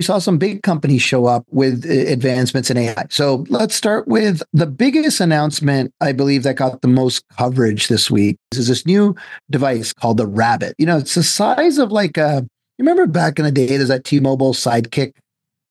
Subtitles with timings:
[0.00, 3.04] we saw some big companies show up with uh, advancements in AI.
[3.10, 8.10] So let's start with the biggest announcement, I believe, that got the most coverage this
[8.10, 8.38] week.
[8.52, 9.14] Is this new
[9.50, 10.74] device called the Rabbit.
[10.78, 12.46] You know, it's the size of like a,
[12.78, 15.12] you remember back in the day, there's that T Mobile sidekick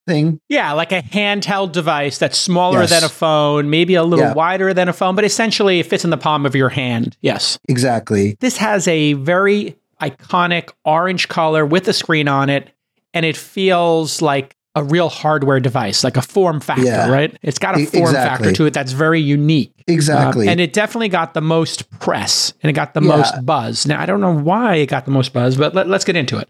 [0.05, 0.40] thing?
[0.48, 2.92] Yeah, like a handheld device that's smaller yes.
[2.92, 4.34] than a phone, maybe a little yeah.
[4.34, 7.18] wider than a phone, but essentially it fits in the palm of your hand.
[7.22, 7.58] Yes.
[7.68, 8.38] Exactly.
[8.42, 12.72] This has a very iconic orange color with a screen on it
[13.13, 17.09] and it feels like a real hardware device, like a form factor, yeah.
[17.09, 17.38] right?
[17.41, 18.45] It's got a form exactly.
[18.45, 19.73] factor to it that's very unique.
[19.88, 20.48] Exactly.
[20.48, 23.08] Um, and it definitely got the most press and it got the yeah.
[23.08, 23.86] most buzz.
[23.86, 26.38] Now, I don't know why it got the most buzz, but let, let's get into
[26.38, 26.48] it.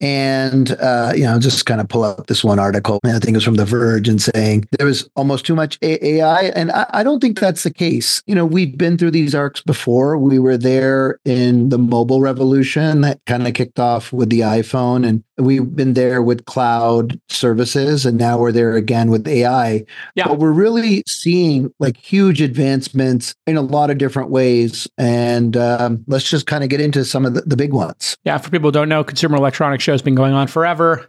[0.00, 3.00] and uh, you know just kind of pull up this one article.
[3.04, 6.44] I think it was from the verge and saying there was almost too much ai
[6.54, 8.22] and I, I, don't think that's the case.
[8.26, 10.18] You know we've been through these arcs before.
[10.18, 15.06] We were there in the mobile revolution that kind of kicked off with the iphone
[15.06, 20.26] and we've been there with cloud services and now we're there again with ai yeah.
[20.26, 26.04] but we're really seeing like huge advancements in a lot of different ways and um,
[26.06, 28.68] let's just kind of get into some of the, the big ones yeah for people
[28.68, 31.08] who don't know consumer electronics show's been going on forever.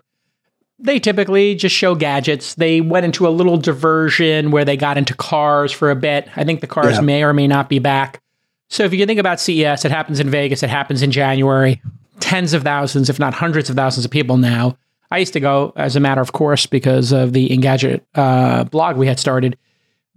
[0.80, 2.54] They typically just show gadgets.
[2.54, 6.30] They went into a little diversion where they got into cars for a bit.
[6.36, 7.02] I think the cars yeah.
[7.02, 8.22] may or may not be back.
[8.70, 11.82] So if you think about CES, it happens in Vegas, it happens in January.
[12.20, 14.78] Tens of thousands, if not hundreds of thousands of people now.
[15.10, 18.98] I used to go as a matter of course because of the Engadget uh, blog
[18.98, 19.58] we had started.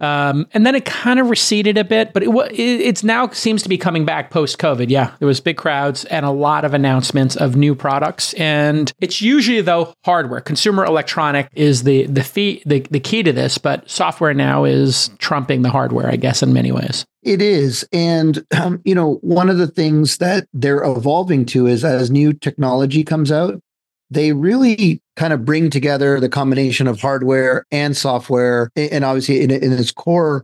[0.01, 3.61] Um, and then it kind of receded a bit, but it, it it's now seems
[3.63, 4.89] to be coming back post COVID.
[4.89, 9.21] Yeah, there was big crowds and a lot of announcements of new products, and it's
[9.21, 10.41] usually though hardware.
[10.41, 15.11] Consumer electronic is the the fee the, the key to this, but software now is
[15.19, 17.05] trumping the hardware, I guess, in many ways.
[17.21, 21.85] It is, and um, you know, one of the things that they're evolving to is
[21.85, 23.61] as new technology comes out,
[24.11, 29.49] they really kind of bring together the combination of hardware and software, and obviously in,
[29.49, 30.43] in its core,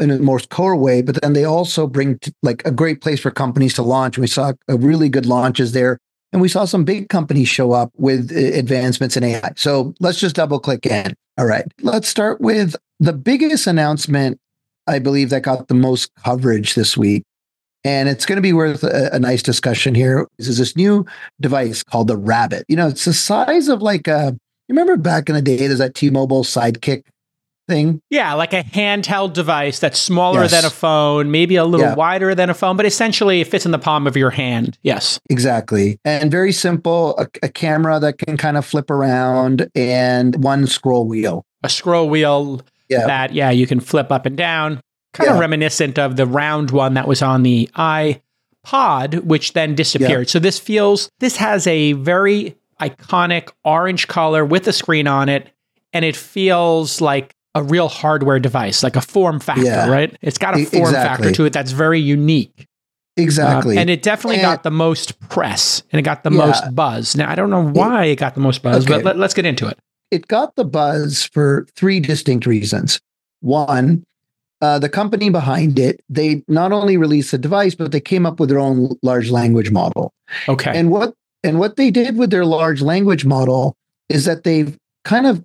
[0.00, 1.02] in a more core way.
[1.02, 4.16] But then they also bring to, like a great place for companies to launch.
[4.16, 5.98] We saw a really good launches there,
[6.32, 9.52] and we saw some big companies show up with uh, advancements in AI.
[9.56, 11.14] So let's just double click in.
[11.36, 14.38] All right, let's start with the biggest announcement
[14.86, 17.24] I believe that got the most coverage this week
[17.84, 20.26] and it's going to be worth a, a, nice discussion here.
[20.38, 21.06] This is this new
[21.40, 22.64] device called the Rabbit.
[22.68, 24.36] You know, it's the size of like a.
[24.68, 27.02] You remember back in the day, there's that T-Mobile Sidekick
[27.68, 28.00] thing.
[28.10, 30.52] Yeah, like a handheld device that's smaller yes.
[30.52, 31.94] than a phone, maybe a little yeah.
[31.94, 34.78] wider than a phone, but essentially it fits in the palm of your hand.
[34.82, 35.20] Yes.
[35.30, 35.98] Exactly.
[36.04, 41.06] And very simple a, a camera that can kind of flip around and one scroll
[41.06, 41.44] wheel.
[41.62, 43.06] A scroll wheel yeah.
[43.06, 44.80] that, yeah, you can flip up and down
[45.14, 45.34] kind yeah.
[45.34, 50.26] of reminiscent of the round one that was on the iPod, which then disappeared.
[50.26, 50.30] Yeah.
[50.30, 55.48] So this feels, this has a very iconic orange color with a screen on it,
[55.92, 59.88] and it feels like a real hardware device, like a form factor, yeah.
[59.88, 60.14] right?
[60.20, 61.26] It's got a form exactly.
[61.26, 62.66] factor to it that's very unique.
[63.16, 63.76] Exactly.
[63.76, 67.14] Um, and it definitely and, got the most press and it got the most buzz.
[67.14, 68.94] Now, I don't know why it, it got the most buzz, okay.
[68.94, 69.78] but let, let's get into it.
[70.10, 73.00] It got the buzz for three distinct reasons.
[73.40, 74.04] One,
[74.60, 78.40] uh, the company behind it, they not only released the device, but they came up
[78.40, 80.12] with their own large language model.
[80.48, 80.72] Okay.
[80.74, 83.76] And what And what they did with their large language model
[84.08, 85.44] is that they've kind of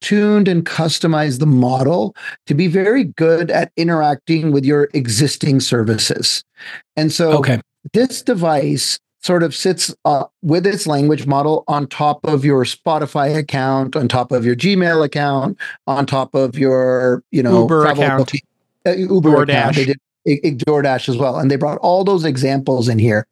[0.00, 2.14] tuned and customized the model
[2.46, 6.44] to be very good at interacting with your existing services.
[6.96, 7.60] And so okay.
[7.92, 13.36] this device sort of sits uh, with its language model on top of your Spotify
[13.36, 18.32] account, on top of your Gmail account, on top of your, you know, Uber account.
[18.84, 19.42] Uh, Uber DoorDash.
[19.42, 19.76] account.
[19.76, 19.98] They did
[20.58, 21.38] DoorDash as well.
[21.38, 23.26] And they brought all those examples in here.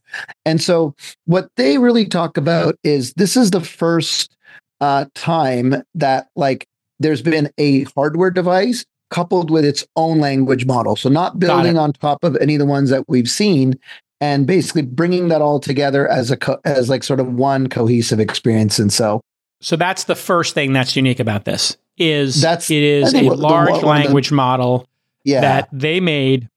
[0.45, 0.95] And so
[1.27, 4.37] what they really talk about is this is the first
[4.81, 6.67] uh, time that like
[7.01, 10.95] there's been a hardware device coupled with its own language model.
[10.95, 13.79] So not building on top of any of the ones that we've seen
[14.21, 18.21] and basically bringing that all together as a co- as like sort of one cohesive
[18.21, 18.79] experience.
[18.79, 19.21] And so
[19.61, 23.83] so that's the first thing that's unique about this is that's it is a large
[23.83, 24.87] language the, model
[25.25, 25.41] yeah.
[25.41, 26.49] that they made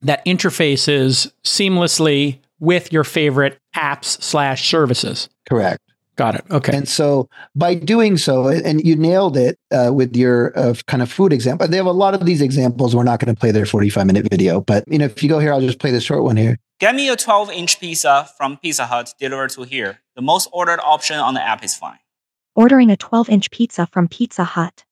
[0.00, 5.28] that interfaces seamlessly with your favorite apps slash services.
[5.48, 5.80] Correct.
[6.16, 6.44] Got it.
[6.50, 6.76] Okay.
[6.76, 11.10] And so by doing so, and you nailed it uh, with your uh, kind of
[11.10, 11.66] food example.
[11.66, 12.94] They have a lot of these examples.
[12.94, 15.38] We're not going to play their 45 minute video, but you know, if you go
[15.38, 16.58] here, I'll just play the short one here.
[16.82, 20.00] Get me a 12 inch pizza from Pizza Hut delivered to here.
[20.16, 22.00] The most ordered option on the app is fine.
[22.56, 24.82] Ordering a 12 inch pizza from Pizza Hut.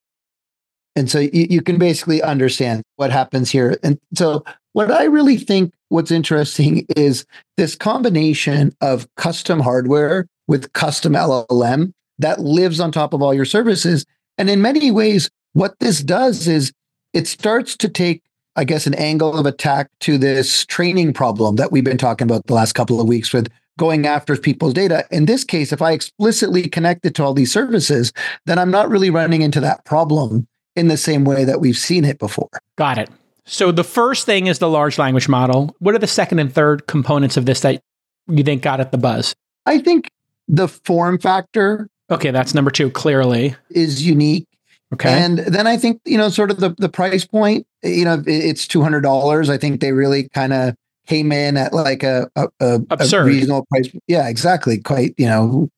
[0.95, 3.77] And so you, you can basically understand what happens here.
[3.83, 7.27] And so what I really think what's interesting is
[7.57, 11.91] this combination of custom hardware with custom LLM
[12.21, 14.07] that lives on top of all your services.
[14.39, 16.73] And in many ways, what this does is
[17.15, 18.23] it starts to take,
[18.57, 22.47] I guess, an angle of attack to this training problem that we've been talking about
[22.47, 23.49] the last couple of weeks with
[23.79, 25.07] going after people's data.
[25.11, 28.13] In this case, if I explicitly connect it to all these services,
[28.47, 32.05] then I'm not really running into that problem in the same way that we've seen
[32.05, 32.51] it before.
[32.77, 33.09] Got it.
[33.47, 35.75] So the first thing is the large language model.
[35.79, 37.83] What are the second and third components of this that
[38.29, 39.35] you think got at the buzz?
[39.67, 40.11] I think
[40.47, 41.89] the form factor.
[42.11, 43.55] Okay, that's number two, clearly.
[43.71, 44.47] Is unique.
[44.93, 45.23] Okay.
[45.23, 48.67] And then I think, you know, sort of the, the price point, you know, it's
[48.67, 49.49] $200.
[49.49, 50.75] I think they really kind of
[51.07, 53.23] came in at like a, a, a, absurd.
[53.23, 53.89] A reasonable price.
[54.09, 54.79] Yeah, exactly.
[54.79, 55.71] Quite, you know,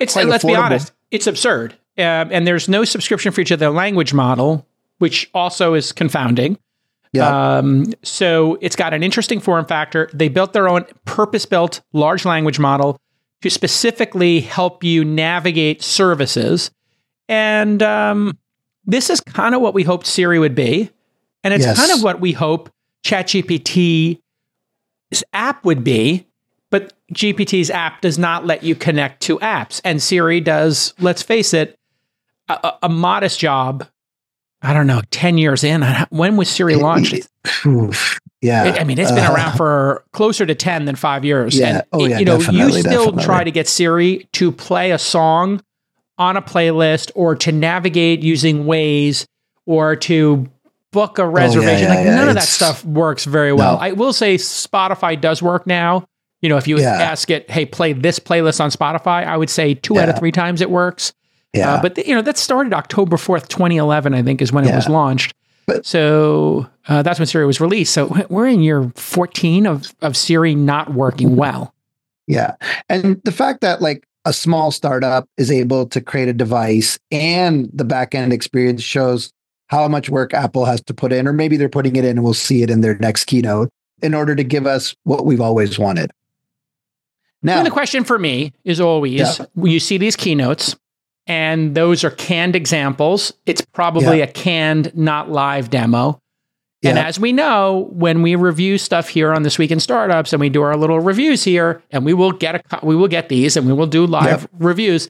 [0.00, 0.48] it's, let's affordable.
[0.48, 1.72] be honest, it's absurd.
[1.98, 4.66] Um, and there's no subscription for each of the language model,
[4.98, 6.58] which also is confounding.
[7.12, 7.56] Yeah.
[7.56, 10.08] Um, so it's got an interesting form factor.
[10.12, 12.98] They built their own purpose built large language model
[13.42, 16.70] to specifically help you navigate services.
[17.28, 18.38] And um,
[18.84, 20.90] this is kind of what we hoped Siri would be.
[21.44, 21.78] And it's yes.
[21.78, 22.70] kind of what we hope
[23.04, 24.18] ChatGPT's
[25.32, 26.26] app would be.
[26.70, 29.80] But GPT's app does not let you connect to apps.
[29.84, 31.78] And Siri does, let's face it,
[32.48, 33.86] a, a modest job.
[34.60, 35.82] I don't know, 10 years in.
[36.10, 37.28] When was Siri launched?
[38.40, 38.66] Yeah.
[38.66, 41.58] It, I mean, it's been uh, around for closer to 10 than five years.
[41.58, 41.66] Yeah.
[41.66, 43.24] And, oh, yeah, you know, you still definitely.
[43.24, 45.62] try to get Siri to play a song
[46.18, 49.26] on a playlist or to navigate using Waze
[49.66, 50.48] or to
[50.90, 51.90] book a reservation.
[51.90, 53.74] Oh, yeah, yeah, like none of that stuff works very well.
[53.74, 53.78] No.
[53.78, 56.06] I will say Spotify does work now.
[56.40, 59.74] You know, if you ask it, hey, play this playlist on Spotify, I would say
[59.74, 61.12] two out of three times it works.
[61.52, 61.74] Yeah.
[61.74, 64.74] Uh, but, the, you know, that started October 4th, 2011, I think is when it
[64.74, 65.34] was launched.
[65.66, 67.92] But, so uh, that's when Siri was released.
[67.92, 71.74] So we're in year 14 of, of Siri not working well.
[72.26, 72.54] Yeah.
[72.88, 77.70] And the fact that like a small startup is able to create a device and
[77.72, 79.32] the backend experience shows
[79.68, 82.24] how much work Apple has to put in, or maybe they're putting it in and
[82.24, 83.70] we'll see it in their next keynote
[84.02, 86.10] in order to give us what we've always wanted.
[87.42, 89.46] Now, and the question for me is always yeah.
[89.56, 90.76] you see these keynotes,
[91.26, 93.32] and those are canned examples.
[93.46, 94.24] It's probably yeah.
[94.24, 96.20] a canned, not live demo.
[96.82, 96.90] Yeah.
[96.90, 100.40] And as we know, when we review stuff here on this week in startups, and
[100.40, 103.56] we do our little reviews here, and we will get a we will get these,
[103.56, 104.48] and we will do live yeah.
[104.58, 105.08] reviews.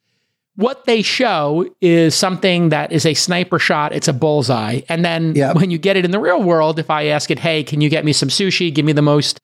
[0.57, 3.93] What they show is something that is a sniper shot.
[3.93, 4.81] It's a bullseye.
[4.89, 7.63] And then when you get it in the real world, if I ask it, "Hey,
[7.63, 8.75] can you get me some sushi?
[8.75, 9.41] Give me the most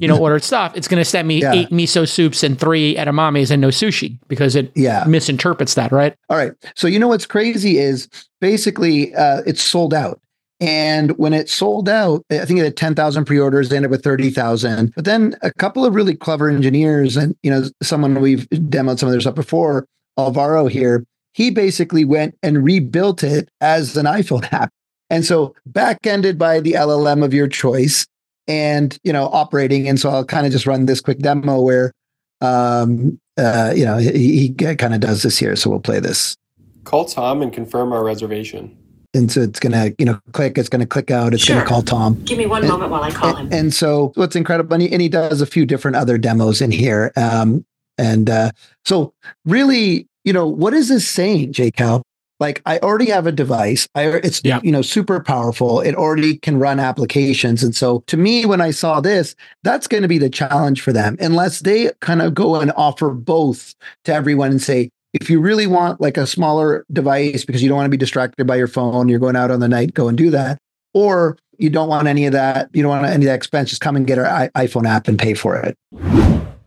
[0.00, 1.52] you know, ordered stuff, it's going to send me yeah.
[1.52, 5.04] eight miso soups and three edamames and no sushi because it yeah.
[5.06, 6.16] misinterprets that, right?
[6.28, 6.52] All right.
[6.74, 8.08] So you know what's crazy is
[8.40, 10.20] basically uh, it's sold out.
[10.58, 14.04] And when it sold out, I think it had 10,000 pre-orders, they ended up with
[14.04, 14.92] 30,000.
[14.94, 19.08] But then a couple of really clever engineers and, you know, someone we've demoed some
[19.08, 19.86] of their stuff before,
[20.18, 24.70] Alvaro here, he basically went and rebuilt it as an iPhone app.
[25.10, 28.06] And so back-ended by the LLM of your choice,
[28.48, 31.92] and you know operating and so i'll kind of just run this quick demo where
[32.40, 36.36] um uh you know he, he kind of does this here so we'll play this
[36.84, 38.76] call tom and confirm our reservation
[39.14, 41.56] and so it's gonna you know click it's gonna click out it's sure.
[41.56, 44.12] gonna call tom give me one and, moment while i call him and, and so
[44.14, 47.64] what's incredible and he, and he, does a few different other demos in here um
[47.98, 48.50] And uh,
[48.84, 52.02] so, really, you know, what is this saying, J Cal?
[52.38, 53.88] Like, I already have a device.
[53.94, 54.60] I it's Yeah.
[54.62, 55.80] you know super powerful.
[55.80, 57.62] It already can run applications.
[57.62, 60.92] And so, to me, when I saw this, that's going to be the challenge for
[60.92, 65.40] them, unless they kind of go and offer both to everyone and say, if you
[65.40, 68.68] really want like a smaller device because you don't want to be distracted by your
[68.68, 70.58] phone, you're going out on the night, go and do that.
[70.94, 73.80] Or you don't want any of that, you don't want any of that expense, just
[73.80, 75.76] come and get our I- iPhone app and pay for it.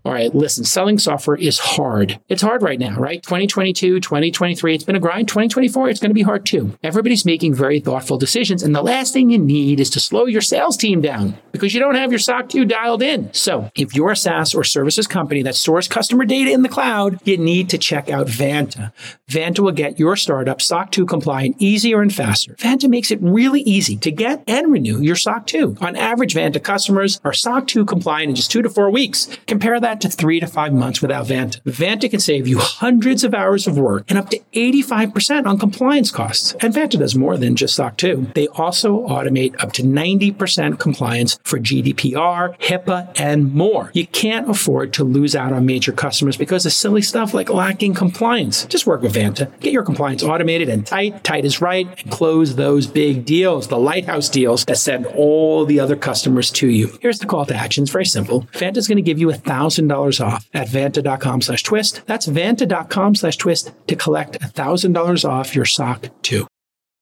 [0.06, 2.20] All right, listen, selling software is hard.
[2.30, 3.22] It's hard right now, right?
[3.22, 5.28] 2022, 2023, it's been a grind.
[5.28, 6.78] 2024, it's going to be hard too.
[6.82, 8.64] Everybody's making very thoughtful decisions.
[8.64, 11.82] And the last thing you need is to slow your sales team down because you
[11.82, 13.34] don't have your SOC 2 dialed in.
[13.34, 17.20] So if you're a SaaS or services company that stores customer data in the cloud,
[17.26, 18.94] you need to check out Vanta.
[19.30, 22.54] Vanta will get your startup SOC 2 compliant easier and faster.
[22.54, 25.78] Vanta makes it really easy to get and renew your SOC 2.
[25.82, 29.28] On average, Vanta customers are SOC 2 compliant in just two to four weeks.
[29.46, 31.62] Compare that to three to five months without Vanta.
[31.64, 36.12] Vanta can save you hundreds of hours of work and up to 85% on compliance
[36.12, 36.56] costs.
[36.62, 38.32] And Vanta does more than just SOC 2.
[38.36, 43.92] They also automate up to 90% compliance for GDPR, HIPAA, and more.
[43.94, 47.94] You can't afford to lose out on major customers because of silly stuff like lacking
[47.94, 48.66] compliance.
[48.66, 49.58] Just work with Vanta.
[49.60, 51.24] Get your compliance automated and tight.
[51.24, 51.88] Tight is right.
[52.02, 56.68] And close those big deals, the lighthouse deals that send all the other customers to
[56.68, 56.98] you.
[57.02, 57.84] Here's the call to action.
[57.84, 58.42] It's very simple.
[58.54, 59.30] Vanta's going to give you
[59.88, 62.02] $1,000 off at vanta.com slash twist.
[62.06, 66.48] That's vanta.com slash twist to collect $1,000 off your SOC 2.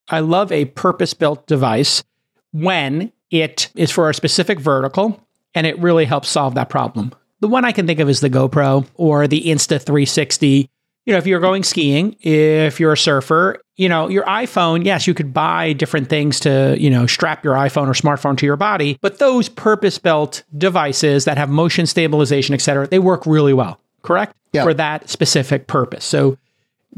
[0.09, 2.03] I love a purpose built device
[2.51, 5.21] when it is for a specific vertical
[5.53, 7.13] and it really helps solve that problem.
[7.39, 10.69] The one I can think of is the GoPro or the Insta 360.
[11.07, 15.07] You know, if you're going skiing, if you're a surfer, you know, your iPhone, yes,
[15.07, 18.57] you could buy different things to, you know, strap your iPhone or smartphone to your
[18.57, 23.53] body, but those purpose built devices that have motion stabilization, et cetera, they work really
[23.53, 24.35] well, correct?
[24.51, 24.63] Yeah.
[24.63, 26.03] For that specific purpose.
[26.03, 26.37] So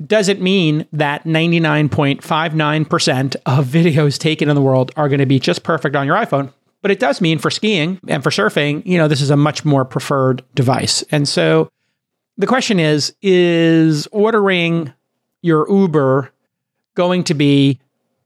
[0.04, 5.62] doesn't mean that 99.59% of videos taken in the world are going to be just
[5.62, 6.52] perfect on your iPhone.
[6.82, 9.66] But it does mean for skiing and for surfing, you know, this is a much
[9.66, 11.04] more preferred device.
[11.12, 11.70] And so
[12.40, 14.92] the question is is ordering
[15.44, 16.32] your Uber
[16.96, 17.80] going to be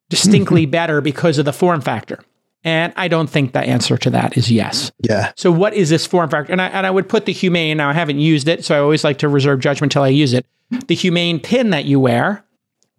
[0.10, 2.24] distinctly better because of the form factor?
[2.64, 4.92] And I don't think the answer to that is yes.
[5.02, 5.34] Yeah.
[5.36, 6.50] So what is this form factor?
[6.54, 8.80] And I, and I would put the Humane, now I haven't used it, so I
[8.80, 10.46] always like to reserve judgment till I use it.
[10.88, 12.46] The Humane pin that you wear,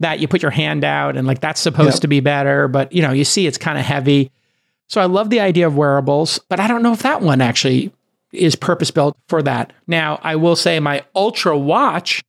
[0.01, 2.01] that you put your hand out and like that's supposed Yep.
[2.03, 4.31] to be better, but you know, you see it's kind of heavy.
[4.89, 7.91] So I love the idea of wearables, but I don't know if that one actually
[8.35, 9.73] is purpose built for that.
[9.87, 12.23] Now, I will say my Ultra Watch,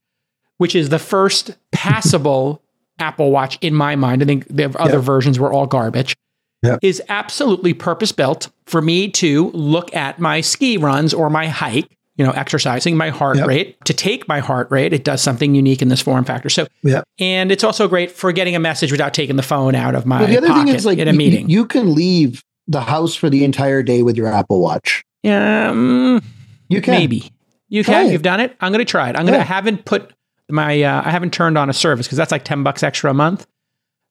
[0.58, 2.62] which is the first passable
[3.00, 5.00] Apple Watch in my mind, I think the other Yeah.
[5.00, 6.16] versions were all garbage,
[6.64, 6.78] Yeah.
[6.82, 11.90] is absolutely purpose built for me to look at my ski runs or my hike,
[12.16, 14.94] you know, exercising my heart rate, to take my heart rate.
[14.94, 16.50] It does something unique in this form factor.
[16.50, 17.02] So, Yeah.
[17.20, 20.20] and it's also great for getting a message without taking the phone out of my
[20.20, 21.50] But the other pocket thing is like in a you- meeting.
[21.50, 25.04] You, can leave the house for the entire day with your Apple Watch.
[25.32, 26.24] Mm,
[26.70, 26.94] You can.
[26.94, 27.32] maybe
[27.70, 28.06] you Try can.
[28.08, 28.12] it.
[28.14, 28.56] You've done it.
[28.62, 29.16] I'm going to try it.
[29.16, 29.40] I'm going to.
[29.40, 30.14] I haven't put
[30.50, 30.82] my.
[30.84, 33.48] Uh, I haven't turned on a service because that's like ten bucks extra a month,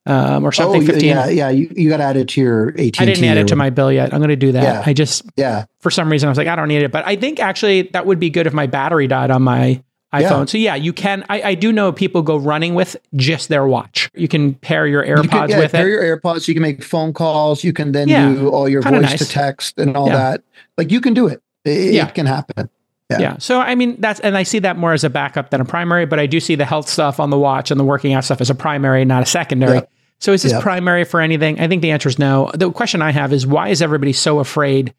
[0.05, 0.81] um, or something.
[0.81, 1.09] you- Fifteen.
[1.09, 1.49] yeah, yeah.
[1.49, 2.93] You, you got to add it to your AT&T.
[2.99, 4.13] I didn't add it to my bill yet.
[4.13, 4.63] I'm going to do that.
[4.63, 4.83] Yeah.
[4.85, 5.65] I just Yeah.
[5.79, 6.91] for some reason I was like, I don't need it.
[6.91, 9.81] But I think actually that would be good if my battery died on my
[10.21, 10.39] iPhone.
[10.39, 10.45] Yeah.
[10.45, 11.23] So yeah, you can.
[11.29, 14.09] I, I do know people go running with just their watch.
[14.13, 15.91] You can pair your You AirPods can, yeah, with pair it.
[15.91, 16.47] your AirPods.
[16.47, 17.63] You can make phone calls.
[17.63, 19.19] You can then Yeah, do all your voice nice.
[19.19, 20.43] to text and all that.
[20.77, 21.41] Like you can do it.
[21.63, 22.69] It, can happen.
[23.09, 23.19] Yeah.
[23.19, 23.37] Yeah.
[23.39, 26.05] So I mean that's and I see that more as a backup than a primary,
[26.05, 28.41] but I do see the health stuff on the watch and the working out stuff
[28.41, 29.81] as a primary, not a secondary.
[30.19, 31.59] So is this primary for anything?
[31.59, 32.49] I think the answer is no.
[32.53, 34.93] The question I have is why is everybody so afraid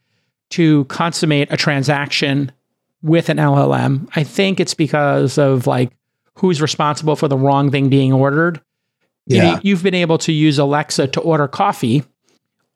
[0.51, 2.53] to consummate a transaction
[3.03, 4.09] with an LLM?
[4.17, 5.91] I think it's because of like
[6.35, 8.61] who's responsible for the wrong thing being ordered.
[9.27, 9.61] You Yeah.
[9.63, 12.05] you've been able to use Alexa to order coffee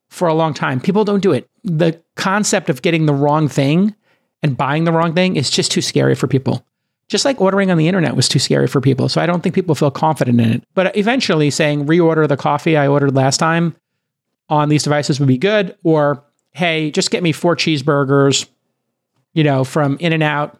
[0.08, 0.80] for a long time.
[0.80, 1.48] People don't do it.
[1.62, 3.94] The concept of getting the wrong thing
[4.42, 6.64] and buying the wrong thing is just too scary for people.
[7.08, 9.08] Just like ordering on the internet was too scary for people.
[9.08, 10.62] So I don't think people feel confident in it.
[10.74, 13.74] But eventually saying reorder the coffee I ordered last time
[14.48, 15.76] on these devices would be good.
[15.84, 18.48] Or, hey, just get me four cheeseburgers,
[19.34, 20.56] you know, from In and Out.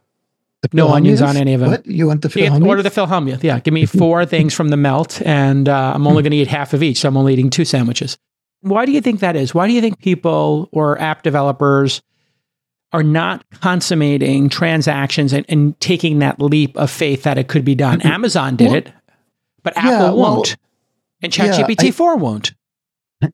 [0.75, 1.71] No onions on any of them.
[1.71, 1.87] What?
[1.87, 3.43] You want the You order the Philhomia.
[3.43, 6.49] Yeah, give me four things from the melt, and uh, I'm only going to eat
[6.49, 6.99] half of each.
[6.99, 8.19] So I'm only eating two sandwiches.
[8.61, 9.55] Why do you think that is?
[9.55, 12.03] Why do you think people or app developers
[12.93, 17.75] are not consummating transactions and, and taking that leap of faith that it could be
[17.75, 18.03] done?
[18.03, 18.93] Amazon did Well, it,
[19.63, 20.57] but yeah, Apple well, won't,
[21.23, 22.53] and ChatGPT I- 4 won't.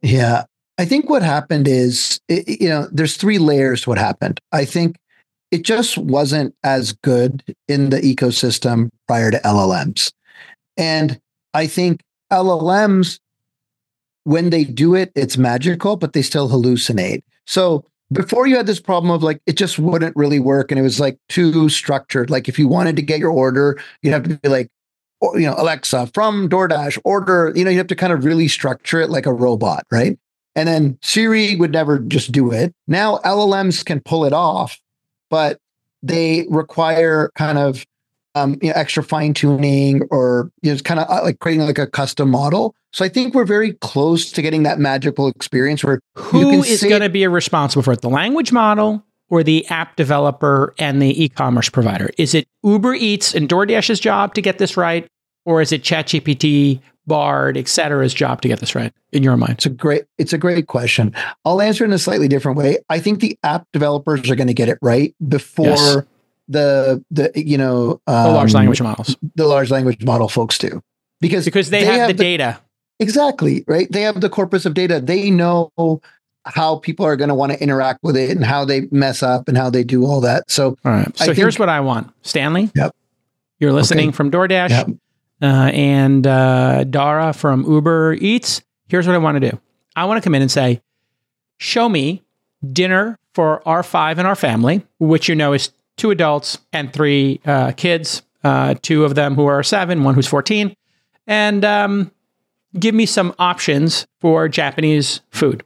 [0.00, 0.45] Yeah.
[0.78, 4.38] I think what happened is, you know, there's three layers to what happened.
[4.52, 4.97] I think
[5.50, 10.12] it just wasn't as good in the ecosystem prior to LLMs.
[10.76, 11.21] And
[11.55, 13.19] I think LLMs,
[14.25, 17.23] when they do it, it's magical, but they still hallucinate.
[17.47, 20.83] So before you had this problem of like it just wouldn't really work and it
[20.83, 22.31] was like too structured.
[22.31, 24.69] Like if you wanted to get your order, you'd have to be like,
[25.21, 28.49] or, you know, Alexa from DoorDash order, you know, you have to kind of really
[28.49, 30.19] structure it like a robot, right?
[30.55, 32.75] And then Siri would never just do it.
[32.87, 34.79] Now LLMs can pull it off,
[35.30, 35.59] but
[36.02, 37.85] they require kind of
[38.35, 41.64] um, you know, extra fine tuning or you know, it's kind of uh, like creating
[41.64, 42.75] like a custom model.
[42.92, 47.00] So I think we're very close to getting that magical experience where who is going
[47.00, 51.68] to be responsible for it, the language model or the app developer and the e-commerce
[51.68, 52.11] provider?
[52.18, 55.06] Is it Uber Eats and DoorDash's job to get this right,
[55.45, 59.54] or is it ChatGPT, Bard, et cetera's job to get this right in your mind?
[59.54, 61.14] It's a great, it's a great question.
[61.44, 62.78] I'll answer in a slightly different way.
[62.88, 66.02] I think the app developers are going to get it right before yes.
[66.48, 70.82] the the you know um, the large language models, the large language model folks do,
[71.20, 72.60] because because they, they have, have, the, the data.
[72.98, 73.90] Exactly right.
[73.90, 75.00] They have the corpus of data.
[75.00, 75.70] They know
[76.44, 79.48] how people are going to want to interact with it and how they mess up
[79.48, 80.50] and how they do all that.
[80.50, 81.18] So, all right.
[81.18, 82.70] So I here's think, what I want, Stanley.
[82.75, 82.94] Yep.
[83.58, 84.16] You're listening okay.
[84.16, 84.70] from DoorDash.
[84.70, 84.88] Yep
[85.43, 88.62] uh, and uh, Dara from Uber Eats.
[88.88, 89.59] Here's what I want to do
[89.95, 90.83] I want to come in and say,
[91.59, 92.23] show me
[92.73, 97.40] dinner for our five and our family, which you know is two adults and three
[97.45, 100.75] uh, kids, uh, two of them who are seven, one who's 14,
[101.26, 102.11] and um,
[102.78, 105.64] give me some options for Japanese food.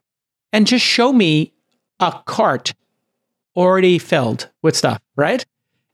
[0.53, 1.53] And just show me
[2.01, 2.75] a cart
[3.57, 5.45] already filled with stuff, right?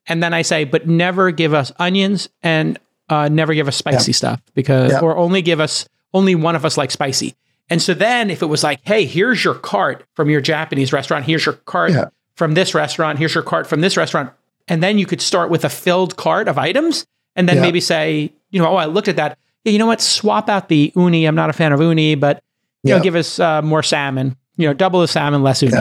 [0.06, 4.12] And then I say, but never give us onions and uh, never give us spicy
[4.12, 7.34] stuff because, or only give us, only one of us like spicy.
[7.68, 11.24] And so then if it was like, hey, here's your cart from your Japanese restaurant,
[11.24, 12.06] here's your cart yeah.
[12.34, 14.32] from this restaurant, here's your cart from this restaurant.
[14.68, 18.32] And then you could start with a filled cart of items and then maybe say,
[18.50, 19.38] you know, oh, I looked at that.
[19.64, 20.00] Yeah, you know what?
[20.00, 21.26] Swap out the uni.
[21.26, 22.42] I'm not a fan of uni, but,
[22.82, 25.76] you know, give us uh, more salmon, you know, double the salmon, less uni.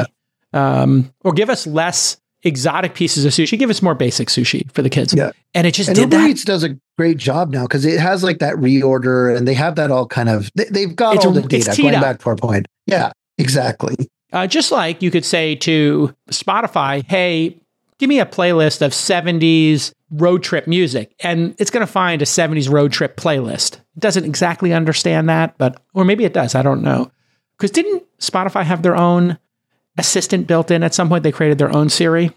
[0.53, 3.57] Um, or give us less exotic pieces of sushi.
[3.57, 5.13] Give us more basic sushi for the kids.
[5.13, 5.31] Yeah.
[5.53, 6.29] And it just and did Uber that.
[6.29, 9.75] Eats does a great job now because it has like that reorder and they have
[9.75, 12.01] that all kind of, they, have got it's, all the data going up.
[12.01, 12.67] back to our point.
[12.85, 13.95] Yeah, exactly.
[14.31, 17.59] Uh, just like you could say to Spotify, hey,
[17.97, 21.15] give me a playlist of 70s road trip music.
[21.21, 23.75] And it's going to find a 70s road trip playlist.
[23.75, 26.53] It doesn't exactly understand that, but, or maybe it does.
[26.53, 27.11] I don't know.
[27.57, 29.39] Because didn't Spotify have their own
[29.97, 31.23] assistant built in at some point?
[31.23, 32.31] They created their own Siri.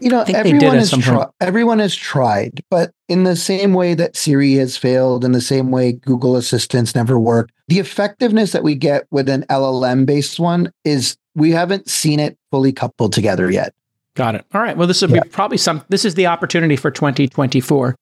[0.00, 1.28] You know, everyone has tried.
[1.40, 5.70] Everyone has tried, but in the same way that Siri has failed, in the same
[5.70, 10.72] way Google Assistants never worked, the effectiveness that we get with an LLM based one
[10.84, 13.74] is we haven't seen it fully coupled together yet.
[14.14, 14.44] Got it.
[14.52, 14.76] All right.
[14.76, 15.22] Well, this will yeah.
[15.22, 15.84] be probably some.
[15.88, 17.94] This is the opportunity for 2024.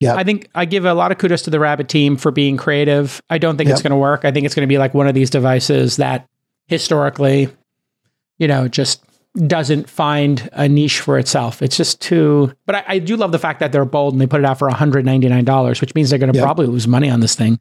[0.00, 0.14] Yeah.
[0.14, 3.20] I think I give a lot of kudos to the Rabbit team for being creative.
[3.30, 3.74] I don't think yep.
[3.74, 4.24] it's going to work.
[4.24, 6.28] I think it's going to be like one of these devices that
[6.66, 7.48] historically
[8.38, 9.02] you know, just
[9.46, 11.62] doesn't find a niche for itself.
[11.62, 12.52] It's just too.
[12.66, 14.58] But I, I, do love the fact that they're bold and they put it out
[14.58, 16.44] for $199, which means they're going to yep.
[16.44, 17.60] probably lose money on this thing.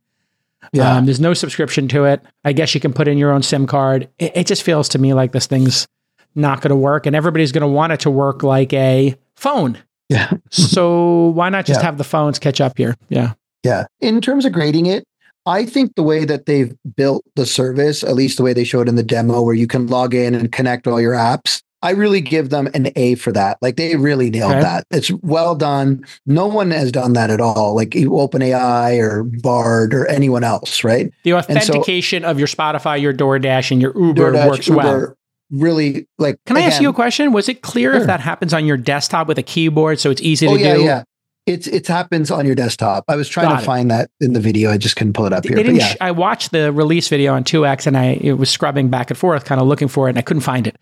[0.74, 0.98] Yeah.
[0.98, 2.22] Um, there's no subscription to it.
[2.44, 4.10] I guess you can put in your own SIM card.
[4.20, 5.88] It, it just feels to me like this thing's
[6.36, 9.78] not going to work, and everybody's going to want it to work like a phone.
[10.10, 10.32] Yeah.
[10.52, 11.86] so why not just yeah.
[11.86, 12.96] have the phones catch up here?
[13.10, 13.34] Yeah.
[13.63, 13.86] Yeah.
[14.02, 15.04] In terms of grading it,
[15.48, 18.90] I think the way that they've built the service, at least the way they showed
[18.90, 22.22] in the demo, where you can log in and connect all your apps, I really
[22.22, 23.58] give them an A for that.
[23.62, 24.62] Like they really nailed okay.
[24.62, 24.84] that.
[24.92, 26.06] It's well done.
[26.26, 27.76] No one has done that at all.
[27.76, 31.12] Like OpenAI or Bard or anyone else, right?
[31.24, 35.14] The authentication so, of your Spotify, your DoorDash, and your Uber DoorDash, works Uber, well.
[35.50, 36.40] Really, like.
[36.46, 37.32] Can I again, ask you a question?
[37.32, 38.02] Was it clear sure.
[38.02, 40.76] if that happens on your desktop with a keyboard, so it's easy oh, to yeah,
[40.76, 40.84] do?
[40.84, 41.04] Yeah,
[41.48, 43.06] it's it happens on your desktop.
[43.08, 43.66] I was trying Got to it.
[43.66, 44.70] find that in the video.
[44.70, 45.60] I just couldn't pull it up here.
[45.60, 45.96] Yeah.
[46.02, 49.46] I watched the release video on 2x and I it was scrubbing back and forth,
[49.46, 50.76] kind of looking for it, and I couldn't find it.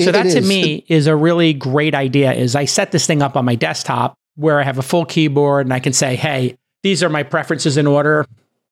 [0.00, 0.48] So it, that it to is.
[0.48, 2.32] me is a really great idea.
[2.32, 5.66] Is I set this thing up on my desktop where I have a full keyboard
[5.66, 8.26] and I can say, hey, these are my preferences in order.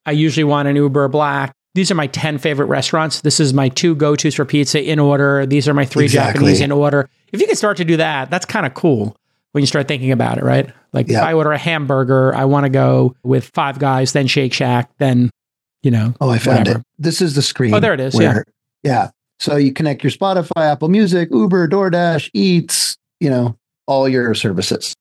[0.05, 1.53] I usually want an Uber Black.
[1.75, 3.21] These are my 10 favorite restaurants.
[3.21, 5.47] This is my two go tos for pizza in order.
[5.47, 6.41] These are my three exactly.
[6.41, 7.09] Japanese in order.
[7.33, 9.17] If you can start to do that, that's kind of cool
[9.57, 10.71] when you start thinking about it, right?
[10.93, 11.21] Like yeah.
[11.21, 14.91] if I order a hamburger, I want to go with Five Guys, then Shake Shack,
[14.99, 15.31] then
[15.83, 16.13] you know.
[16.21, 16.79] Oh, I found whatever.
[16.81, 16.85] it.
[16.99, 17.73] This is the screen.
[17.73, 18.15] Oh, there it is.
[18.15, 18.45] Where,
[18.83, 19.11] yeah, yeah.
[19.39, 24.95] So you connect your Spotify, Apple Music, Uber, DoorDash, Eats, you know, all your services.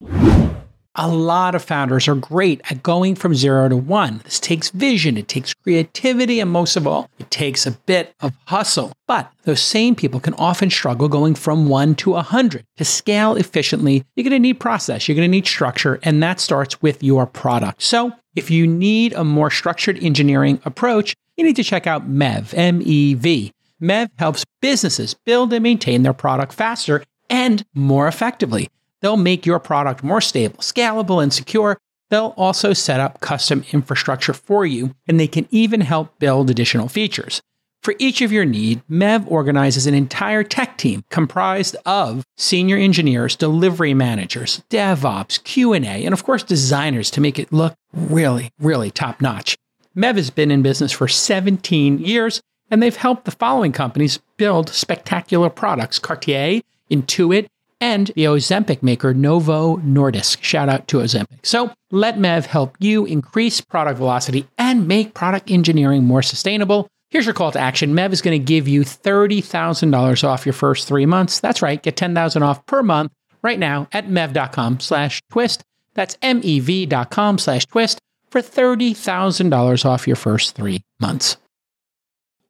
[0.98, 4.22] A lot of founders are great at going from zero to one.
[4.24, 8.32] This takes vision, it takes creativity, and most of all, it takes a bit of
[8.46, 8.92] hustle.
[9.06, 12.64] But those same people can often struggle going from one to a hundred.
[12.78, 16.40] To scale efficiently, you're going to need process, you're going to need structure, and that
[16.40, 17.82] starts with your product.
[17.82, 22.54] So if you need a more structured engineering approach, you need to check out MEV,
[22.54, 23.52] M E V.
[23.82, 28.70] MEV helps businesses build and maintain their product faster and more effectively.
[29.00, 31.78] They'll make your product more stable, scalable, and secure.
[32.08, 36.88] They'll also set up custom infrastructure for you, and they can even help build additional
[36.88, 37.42] features.
[37.82, 43.36] For each of your need, MEV organizes an entire tech team comprised of senior engineers,
[43.36, 49.56] delivery managers, DevOps, Q&A, and of course designers to make it look really, really top-notch.
[49.96, 54.68] MEV has been in business for 17 years, and they've helped the following companies build
[54.70, 57.46] spectacular products: Cartier, Intuit,
[57.80, 60.42] and the Ozempic maker Novo Nordisk.
[60.42, 61.44] Shout out to Ozempic.
[61.44, 66.88] So let MEV help you increase product velocity and make product engineering more sustainable.
[67.10, 67.94] Here's your call to action.
[67.94, 71.40] MEV is going to give you $30,000 off your first three months.
[71.40, 71.82] That's right.
[71.82, 73.12] Get 10000 off per month
[73.42, 75.62] right now at mev.com slash twist.
[75.94, 81.36] That's mev.com slash twist for $30,000 off your first three months.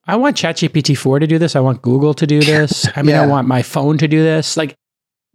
[0.07, 1.57] I want ChatGPT 4 to do this.
[1.57, 2.89] I want Google to do this.
[2.97, 3.23] I mean, Yeah.
[3.23, 4.57] I want my phone to do this.
[4.57, 4.75] Like,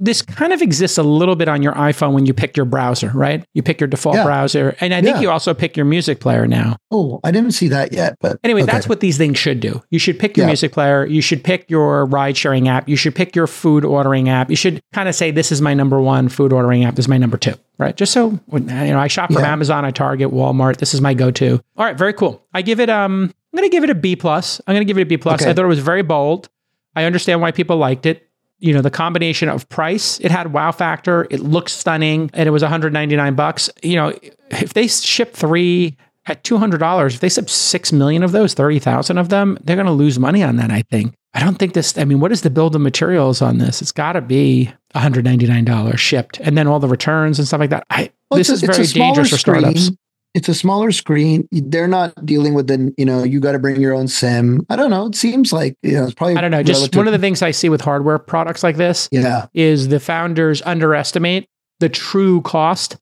[0.04, 3.12] this kind of exists a little bit on your iPhone when you pick your browser,
[3.14, 3.46] right?
[3.54, 4.24] You pick your default Yeah.
[4.24, 4.76] browser.
[4.82, 5.22] And I think Yeah.
[5.22, 6.78] you also pick your music player now.
[6.90, 8.72] Oh, I didn't see that yet, but Anyway, okay.
[8.72, 9.84] that's what these things should do.
[9.92, 10.50] You should pick your Yeah.
[10.50, 11.06] music player.
[11.06, 12.90] You should pick your ride sharing app.
[12.90, 14.50] You should pick your food ordering app.
[14.50, 16.96] You should kind of say, this is my number one food ordering app.
[16.96, 17.96] This is my number two, right?
[17.96, 19.44] Just so, when, you know, I shop from.
[19.46, 20.78] Amazon, I Target, Walmart.
[20.78, 21.62] This is my go to.
[21.78, 22.42] All right, very cool.
[22.56, 24.60] I give it, um, I'm going to give it a B plus.
[24.66, 25.42] I'm going to give it a B plus.
[25.44, 25.52] Okay.
[25.52, 26.50] I thought it was very bold.
[26.96, 28.28] I understand why people liked it.
[28.62, 32.52] You know, the combination of price, it had wow factor, it looks stunning, and it
[32.52, 33.70] was 199 bucks.
[33.84, 34.14] You know,
[34.50, 35.98] if they ship three
[36.28, 39.92] at $200, if they ship 6 million of those, 30,000 of them, they're going to
[39.92, 41.16] lose money on that, I think.
[41.34, 43.82] I don't think this, I mean, what is the build of materials on this?
[43.82, 47.86] It's got to be $199 shipped and then all the returns and stuff like that.
[47.90, 49.90] I, Well, this it's is very dangerous for startups.
[50.34, 51.48] It's a smaller screen.
[51.52, 54.66] They're not dealing with the, you know, you got to bring your own sim.
[54.70, 55.08] I don't know.
[55.08, 56.38] It seems like, you know, it's probably.
[56.38, 56.64] I don't know.
[56.64, 59.48] Just relative- one of the things I see with hardware products like this Yeah.
[59.54, 61.48] is the founders underestimate
[61.82, 62.96] the true cost,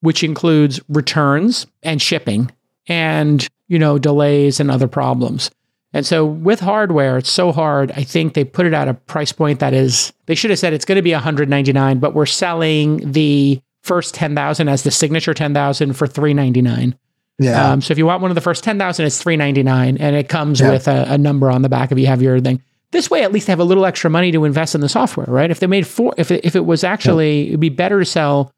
[0.00, 2.50] which includes returns and shipping
[2.86, 5.50] and, you know, delays and other problems.
[5.92, 7.90] And so with hardware, it's so hard.
[7.96, 10.72] I think they put it at a price point that is, they should have said
[10.72, 15.94] it's going to be 199, but we're selling the first 10,000 as the signature 10,000
[15.94, 16.94] for 399.
[17.40, 17.72] Yeah.
[17.72, 20.60] Um, so if you want one of the first 10,000, it's 399 and it comes
[20.60, 20.70] Yeah.
[20.70, 22.62] with a, a number on the back if you have your thing.
[22.92, 25.26] This way, at least they have a little extra money to invest in the software,
[25.28, 25.50] right?
[25.50, 28.52] If they made four, if it, if it was actually, it'd be better to sell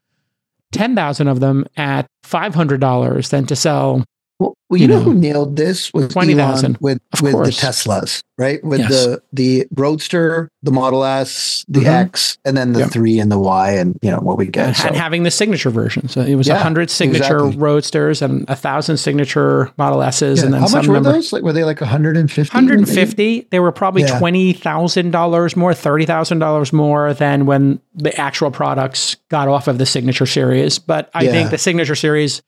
[0.73, 4.05] 10,000 of them at $500 than to sell,
[4.43, 6.65] well, well, you, you know, know, who nailed this was 20,000.
[6.65, 7.61] Elon with Of with course.
[7.61, 8.63] the Teslas, right?
[8.65, 8.91] With Yes.
[8.91, 11.87] the the Roadster, the Model S, the Mhm.
[11.87, 12.91] X, and then the Yep.
[12.91, 14.69] three and the Y, and you know what we get.
[14.69, 16.09] and So, having the signature version.
[16.09, 17.57] So it was a Yeah, 100 signature exactly.
[17.59, 20.39] Roadsters and a 1,000 signature Model S's.
[20.39, 20.45] yeah.
[20.47, 21.13] And then how some much were number.
[21.13, 21.33] those?
[21.33, 22.51] Like, were they like 150?
[22.55, 24.19] 150 they were probably Yeah.
[24.19, 30.79] $20,000 more, $30,000 more than when the actual products got off of the signature series.
[30.79, 32.43] But I think the signature series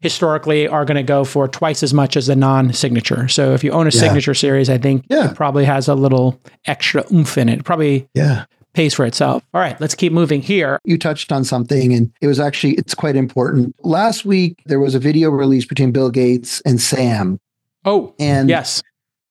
[0.00, 3.28] historically are going to go for twice as much as the non-signature.
[3.28, 4.00] So if you own a Yeah.
[4.00, 5.30] signature series, I think Yeah.
[5.30, 7.60] it probably has a little extra oomph in it.
[7.60, 8.44] It probably Yeah.
[8.72, 9.42] pays for itself.
[9.52, 10.78] All right, let's keep moving here.
[10.84, 14.94] you touched on something and it was actually it's quite important last week there was
[14.94, 17.38] a video release between bill gates and sam
[17.84, 18.82] Oh, and yes.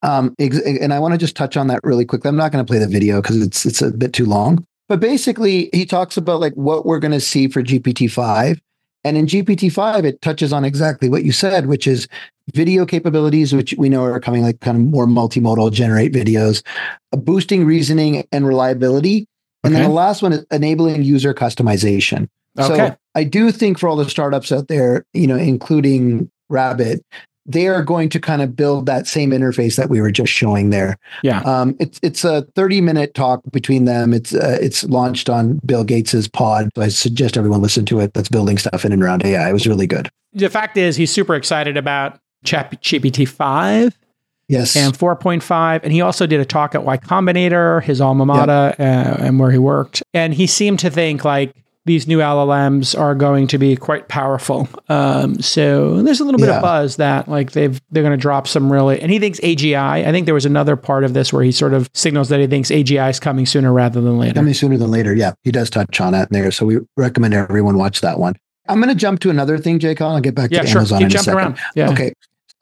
[0.03, 2.63] um ex- and i want to just touch on that really quickly i'm not going
[2.63, 6.17] to play the video because it's it's a bit too long but basically he talks
[6.17, 8.59] about like what we're going to see for gpt-5
[9.03, 12.07] and in gpt-5 it touches on exactly what you said which is
[12.53, 16.63] video capabilities which we know are coming like kind of more multimodal generate videos
[17.11, 19.27] uh, boosting reasoning and reliability.
[19.63, 22.27] And then the last one is enabling user customization.
[22.57, 22.89] Okay.
[22.89, 27.03] so I do think for all the startups out there, you know, including Rabbit,
[27.49, 30.69] they are going to kind of build that same interface that we were just showing
[30.69, 30.97] there.
[31.23, 31.41] Yeah.
[31.41, 34.13] Um, it's it's a 30 minute talk between them.
[34.13, 36.69] It's uh, it's launched on Bill Gates's pod.
[36.75, 38.13] So I suggest everyone listen to it.
[38.13, 39.49] That's building stuff in and around AI.
[39.49, 40.09] It was really good.
[40.33, 43.97] the fact is he's super excited about Chat GPT 5
[44.47, 44.75] Yes.
[44.75, 45.81] and 4.5.
[45.83, 48.83] And he also did a talk at Y Combinator, his alma mater, uh,
[49.23, 50.01] and where he worked.
[50.13, 51.53] And he seemed to think like
[51.89, 54.69] these new LLMs are going to be quite powerful.
[54.89, 56.57] Um, so there's a little bit Yeah.
[56.57, 59.01] of buzz that like they've they're going to drop some really.
[59.01, 60.05] And he thinks AGI.
[60.07, 62.47] I think there was another part of this where he sort of signals that he
[62.47, 64.35] thinks AGI is coming sooner rather than later.
[64.35, 65.13] Coming sooner than later.
[65.13, 66.51] Yeah, he does touch on it there.
[66.51, 68.35] So we recommend everyone watch that one.
[68.67, 69.99] I'm going to jump to another thing, Jake.
[69.99, 70.77] I'll get back yeah, to sure.
[70.81, 71.37] Amazon Keep in a second.
[71.39, 71.59] around.
[71.75, 71.89] Yeah.
[71.91, 72.13] Okay.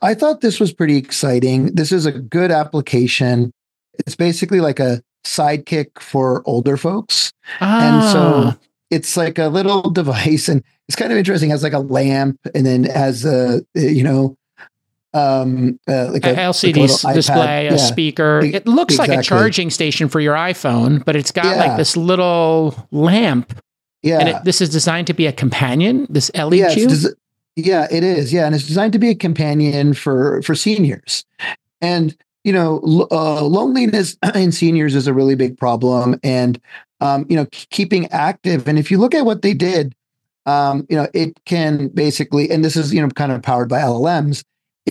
[0.02, 1.76] I thought this was pretty exciting.
[1.76, 3.52] This is a good application.
[4.00, 7.32] It's basically like a sidekick for older folks.
[7.60, 8.58] And so Ah,
[8.89, 11.50] it's like a little device and it's kind of interesting.
[11.50, 14.38] It has like a lamp and then has a, you know,
[15.13, 17.78] um, uh, like a a, like a LCD display, a Yeah.
[17.78, 18.41] speaker.
[18.43, 21.56] It looks like a charging station for your iPhone, but it's got Yeah.
[21.65, 23.60] like this little lamp,
[24.04, 24.19] Yeah.
[24.19, 26.06] and it, this is designed to be a companion.
[26.10, 27.15] This LED yeah, des-
[27.56, 28.32] yeah, it is.
[28.32, 31.26] Yeah, and it's designed to be a companion for for seniors.
[31.82, 36.60] And you know, uh, loneliness in seniors is a really big problem, and
[37.01, 38.67] um, you know, keeping active.
[38.67, 39.95] And if you look at what they did,
[40.45, 43.79] um, you know, it can basically, and this is you know, kind of powered by
[43.79, 44.43] LLMs.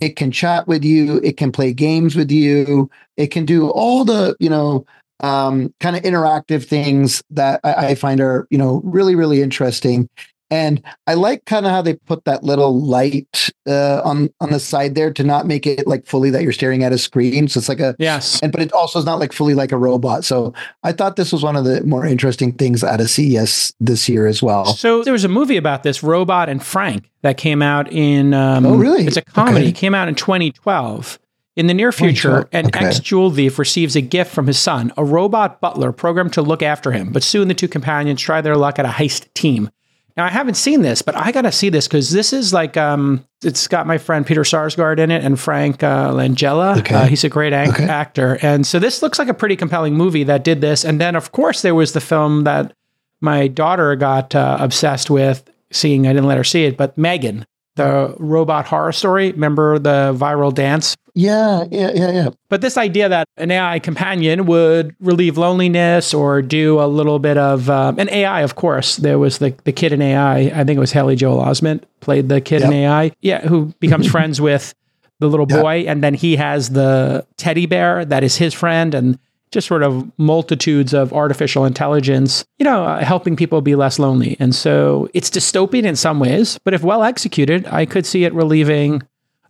[0.03, 1.21] It can chat with you.
[1.25, 2.91] It can play games with you.
[3.17, 4.85] It can do all the you know
[5.21, 10.09] um, kind of interactive things that I, I find are you know really really interesting.
[10.51, 14.61] And I like kind of how they put that little light uh, on on the
[14.61, 17.49] side there to not make it like fully that you're staring at a screen.
[17.49, 18.41] So it's like a yes.
[18.43, 20.25] and but it also is not like fully like a robot.
[20.25, 24.09] So I thought this was one of the more interesting things out of CES this
[24.09, 24.67] year as well.
[24.67, 28.35] So there was a movie about this, Robot and Frank, that came out in.
[28.35, 29.07] Um, Oh, really?
[29.07, 29.61] It's a comedy.
[29.61, 29.69] Okay.
[29.69, 31.19] It came out in 2012.
[31.57, 32.87] In the near future, 2012, an okay.
[32.87, 36.63] ex jewel thief receives a gift from his son, a robot butler programmed to look
[36.63, 37.13] after him.
[37.13, 39.71] But soon the two companions try their luck at a heist team.
[40.17, 43.25] Now I haven't seen this, but I gotta see this because this is like um,
[43.45, 46.79] it's got my friend Peter Sarsgaard in it and Frank uh, Langella.
[46.79, 46.95] Okay.
[46.95, 47.85] Uh, he's a great ac- Okay.
[47.85, 50.85] actor, and so this looks like a pretty compelling movie that did this.
[50.85, 52.73] And then of course there was the film that
[53.21, 56.07] my daughter got uh, obsessed with seeing.
[56.07, 57.45] I didn't let her see it, but Megan,
[57.77, 59.33] the robot horror story.
[59.33, 60.97] Remember the viral dance?
[61.15, 62.29] Yeah, yeah, yeah, yeah.
[62.51, 67.39] But this idea that an AI companion would relieve loneliness or do a little bit
[67.39, 68.97] of um, an AI, of course.
[68.97, 70.39] There was the the kid in AI.
[70.39, 73.13] I think it was Haley Joel Osment played the kid in AI.
[73.21, 74.75] Yeah, who becomes friends with
[75.21, 75.63] the little Yep.
[75.63, 79.19] boy, and then he has the teddy bear that is his friend, and
[79.57, 84.37] just sort of multitudes of artificial intelligence, you know, uh, helping people be less lonely.
[84.39, 88.35] And so it's dystopian in some ways, but if well executed, I could see it
[88.35, 89.03] relieving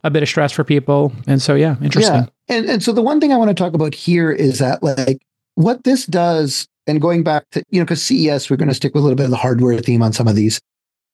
[0.04, 1.12] a bit of stress for people.
[1.26, 2.14] And so, yeah, interesting.
[2.14, 2.56] Yeah.
[2.56, 5.18] And and so the one thing I want to talk about here is that like
[5.56, 8.94] what this does, and going back to, you know, because CES, we're going to stick
[8.94, 10.60] with a little bit of the hardware theme on some of these.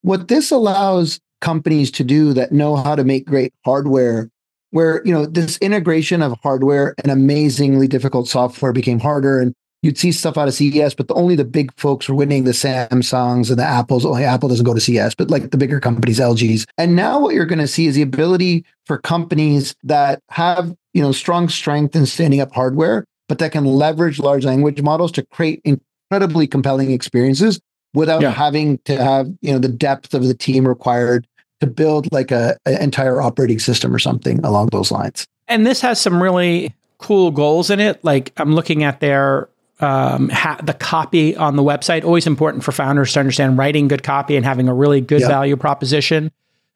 [0.03, 4.29] What this allows companies to do that know how to make great hardware,
[4.73, 9.39] where, you know, this integration of hardware and amazingly difficult software became harder.
[9.41, 12.45] And you'd see stuff out of CES, but the, only the big folks were winning
[12.45, 14.05] the Samsungs and the Apples.
[14.05, 16.65] Oh, only Apple doesn't go to CES, but like the bigger companies, LGs.
[16.79, 21.03] And now what you're going to see is the ability for companies that have, you
[21.03, 25.27] know, strong strength in standing up hardware, but that can leverage large language models to
[25.27, 27.61] create incredibly compelling experiences
[27.95, 28.31] without Yeah.
[28.31, 31.27] having to have, you know, the depth of the team required
[31.63, 35.27] to build like a, an entire operating system or something along those lines.
[35.49, 38.03] And this has some really cool goals in it.
[38.05, 39.49] Like I'm looking at their
[39.81, 42.05] um, ha- the copy on the website.
[42.05, 45.31] Always important for founders to understand writing good copy and having a really good Yep.
[45.31, 46.31] value proposition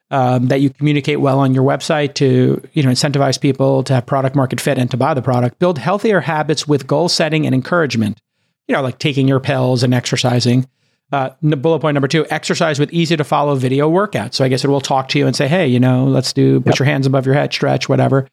[0.09, 4.05] um, that you communicate well on your website to you know incentivize people to have
[4.05, 5.59] product market fit and to buy the product.
[5.59, 8.19] Build healthier habits with goal setting and encouragement.
[8.67, 10.67] You know, like taking your pills and exercising.
[11.11, 14.33] Uh, bullet point number two: exercise with easy to follow video workouts.
[14.35, 16.59] So I guess it will talk to you and say, "Hey, you know, let's do
[16.61, 18.27] put your hands above your head, stretch, whatever."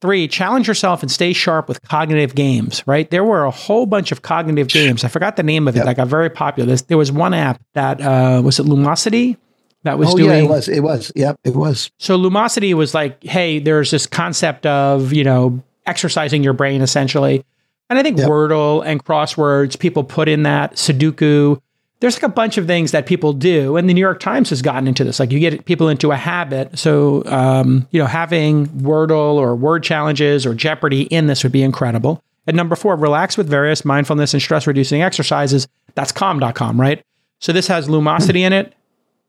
[0.00, 3.10] Three, challenge yourself and stay sharp with cognitive games, right?
[3.10, 5.02] There were a whole bunch of cognitive games.
[5.04, 5.86] I forgot the name of it Yep.
[5.86, 6.76] that got very popular.
[6.76, 9.36] There was one app that uh, was it Lumosity
[9.84, 10.68] that was oh doing yeah, it was.
[10.68, 11.12] It was.
[11.14, 11.90] Yep, it was.
[11.98, 17.44] so Lumosity was like, hey, there's this concept of, you know, exercising your brain essentially.
[17.88, 18.28] And I think Yep.
[18.28, 21.60] Wordle and crosswords, people put in that Sudoku.
[22.04, 23.78] There's like a bunch of things that people do.
[23.78, 25.18] And the New York Times has gotten into this.
[25.18, 26.78] Like you get people into a habit.
[26.78, 31.62] So, um, you know, having Wordle or word challenges or Jeopardy in this would be
[31.62, 32.22] incredible.
[32.46, 35.66] And number four, relax with various mindfulness and stress reducing exercises.
[35.94, 37.02] That's calm.com, right?
[37.40, 38.74] So this has Lumosity in it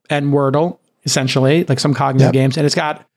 [0.09, 2.33] and Wordle, essentially, like some cognitive Yep.
[2.33, 3.07] games, and it's got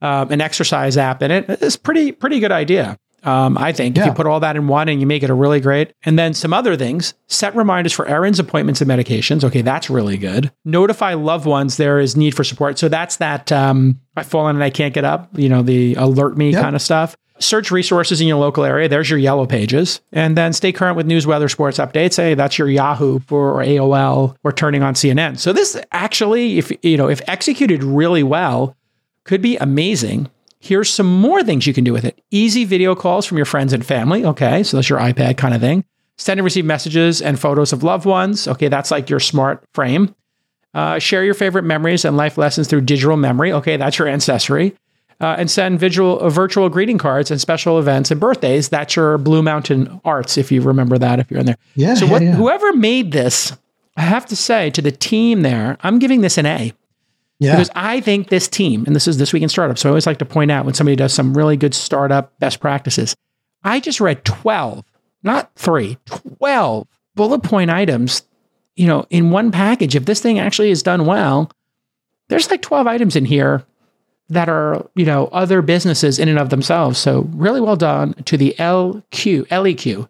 [0.00, 1.46] um, an exercise app in it.
[1.48, 2.96] It's pretty pretty good idea.
[3.28, 5.34] Um, I think if you put all that in one and you make it a
[5.34, 9.44] really great, and then some other things, set reminders for errands, appointments, and medications.
[9.44, 10.50] Okay, that's really good.
[10.64, 12.78] Notify loved ones there is need for support.
[12.78, 15.28] So that's that um, I've fallen and I can't get up.
[15.38, 16.62] You know, the alert me Yep.
[16.62, 17.16] kind of stuff.
[17.40, 18.88] Search resources in your local area.
[18.88, 22.16] There's your yellow pages, and then stay current with news, weather, sports updates.
[22.16, 25.38] Hey, that's your Yahoo for AOL or turning on CNN.
[25.38, 28.74] So this actually, if you know, if executed really well,
[29.24, 30.28] could be amazing.
[30.60, 32.20] Here's some more things you can do with it.
[32.30, 34.24] Easy video calls from your friends and family.
[34.24, 35.84] Okay, so that's your iPad kind of thing.
[36.16, 38.48] Send and receive messages and photos of loved ones.
[38.48, 40.14] Okay, that's like your smart frame.
[40.74, 43.52] Uh, share your favorite memories and life lessons through digital memory.
[43.52, 44.74] Okay, that's your ancestry.
[45.20, 48.68] Uh, and send visual, uh, virtual greeting cards and special events and birthdays.
[48.68, 51.56] That's your Blue Mountain Arts, if you remember that, if you're in there.
[51.74, 51.94] Yeah.
[51.94, 52.34] So, yeah, yeah.
[52.34, 53.52] whoever made this,
[53.96, 56.72] I have to say to the team there, I'm giving this an A.
[57.40, 57.52] Yeah.
[57.52, 60.06] Because I think this team, and this is This Week in Startup, so I always
[60.06, 63.14] like to point out when somebody does some really good startup best practices.
[63.62, 64.84] I just read 12,
[65.22, 68.22] not three, 12 bullet point items,
[68.76, 69.94] you know, in one package.
[69.94, 71.50] If this thing actually is done well,
[72.28, 73.64] there's like 12 items in here
[74.28, 76.98] that are, you know, other businesses in and of themselves.
[76.98, 80.08] So really well done to the LQ, LEQ,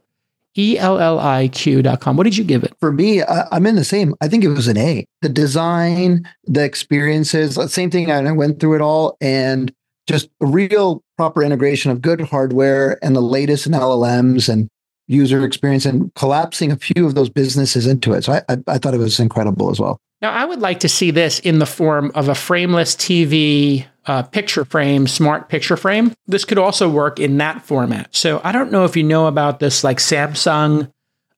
[0.58, 2.16] E-L-L-I-Q.com.
[2.16, 2.74] What did you give it?
[2.80, 4.14] for me, I, I'm in the same.
[4.20, 5.06] I think it was an A.
[5.22, 8.10] The design, the experiences, same thing.
[8.10, 9.72] I went through it all, and
[10.08, 14.68] just a real proper integration of good hardware and the latest in LLMs and
[15.06, 18.24] user experience, and collapsing a few of those businesses into it.
[18.24, 20.00] So I, I, I thought it was incredible as well.
[20.20, 24.22] Now, I would like to see this in the form of a frameless TV uh,
[24.22, 26.12] picture frame, smart picture frame.
[26.26, 28.14] This could also work in that format.
[28.14, 30.90] So I don't know if you know about this, like Samsung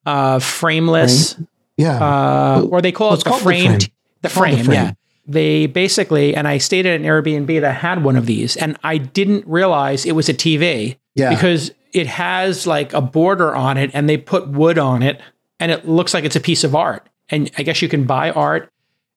[0.07, 1.37] uh, frameless,
[1.77, 3.90] Yeah, uh, or they call it the called the framed, frame.
[4.23, 4.64] the called the frame.
[4.64, 4.75] frame.
[4.75, 4.93] Yeah.
[5.27, 8.99] They basically, and I stayed at an Airbnb that had one of these, and I
[8.99, 11.31] didn't realize it was a TV yeah.
[11.31, 15.21] because it has like a border on it and they put wood on it
[15.59, 17.09] and it looks like it's a piece of art.
[17.31, 18.71] And I guess you can buy art,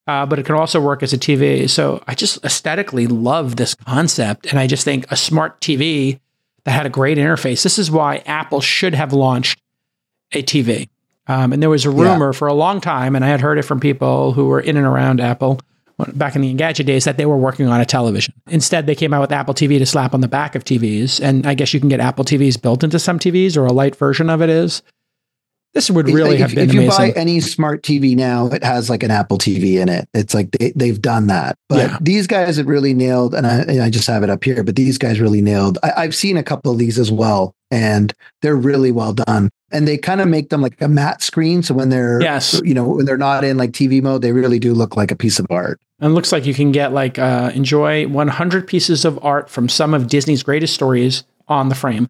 [0.07, 1.69] uh, but it can also work as a TV.
[1.69, 4.45] So I just aesthetically love this concept.
[4.47, 6.19] And I just think a smart TV
[6.65, 7.63] that had a great interface.
[7.63, 9.59] This is why Apple should have launched
[10.31, 10.89] a TV.
[11.27, 12.11] Um, and there was a Yeah.
[12.11, 14.75] rumor for a long time, and I had heard it from people who were in
[14.77, 15.59] and around Apple
[16.15, 18.33] back in the Engadget days that they were working on a television.
[18.49, 21.21] Instead, they came out with Apple TV to slap on the back of TVs.
[21.21, 23.95] And I guess you can get Apple TVs built into some TVs, or a light
[23.95, 24.81] version of it is.
[25.73, 27.13] This would really if, have been if you amazing.
[27.13, 30.07] buy any smart TV now, it has like an Apple TV in it.
[30.13, 31.57] It's like they, they've done that.
[31.67, 31.97] But Yeah.
[31.99, 34.75] these guys have really nailed, and I, and I just have it up here, but
[34.75, 35.79] these guys really nailed.
[35.81, 39.49] I, I've seen a couple of these as well, and they're really well done.
[39.71, 41.63] And they kind of make them like a matte screen.
[41.63, 42.61] So when they're, Yes.
[42.63, 45.15] you know, when they're not in like TV mode, they really do look like a
[45.15, 45.79] piece of art.
[45.99, 49.67] And it looks like you can get like uh, enjoy 100 pieces of art from
[49.67, 52.07] some of Disney's greatest stories on the frame.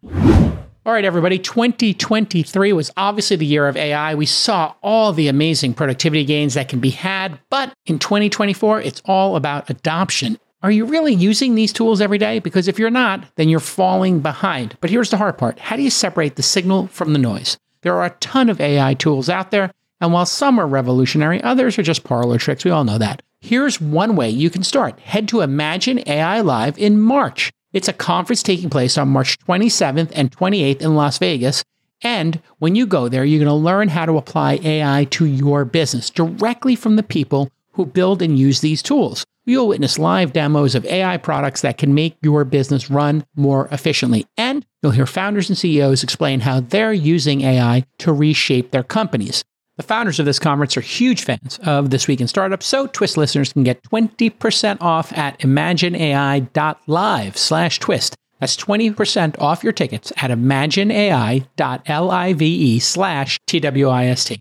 [0.86, 1.38] All right, everybody.
[1.38, 4.14] 2023 was obviously the year of AI.
[4.14, 9.00] We saw all the amazing productivity gains that can be had, but in 2024, it's
[9.06, 10.38] all about adoption.
[10.62, 12.38] Are you really using these tools every day?
[12.38, 14.76] Because if you're not, then you're falling behind.
[14.82, 17.56] But here's the hard part how do you separate the signal from the noise?
[17.80, 21.78] There are a ton of AI tools out there, and while some are revolutionary, others
[21.78, 22.62] are just parlor tricks.
[22.62, 23.22] We all know that.
[23.40, 25.00] Here's one way you can start.
[25.00, 27.52] Head to Imagine AI Live in March.
[27.74, 31.64] It's a conference taking place on March 27th and 28th in Las Vegas.
[32.02, 35.64] And when you go there, you're going to learn how to apply AI to your
[35.64, 39.26] business directly from the people who build and use these tools.
[39.44, 44.24] You'll witness live demos of AI products that can make your business run more efficiently.
[44.38, 49.44] And you'll hear founders and CEOs explain how they're using AI to reshape their companies.
[49.76, 53.16] The founders of this conference are huge fans of This Week in Startups, so Twist
[53.16, 58.14] listeners can get 20% off at imagineai.live slash twist.
[58.38, 64.40] That's 20% off your tickets at imagineai.live slash TWIST.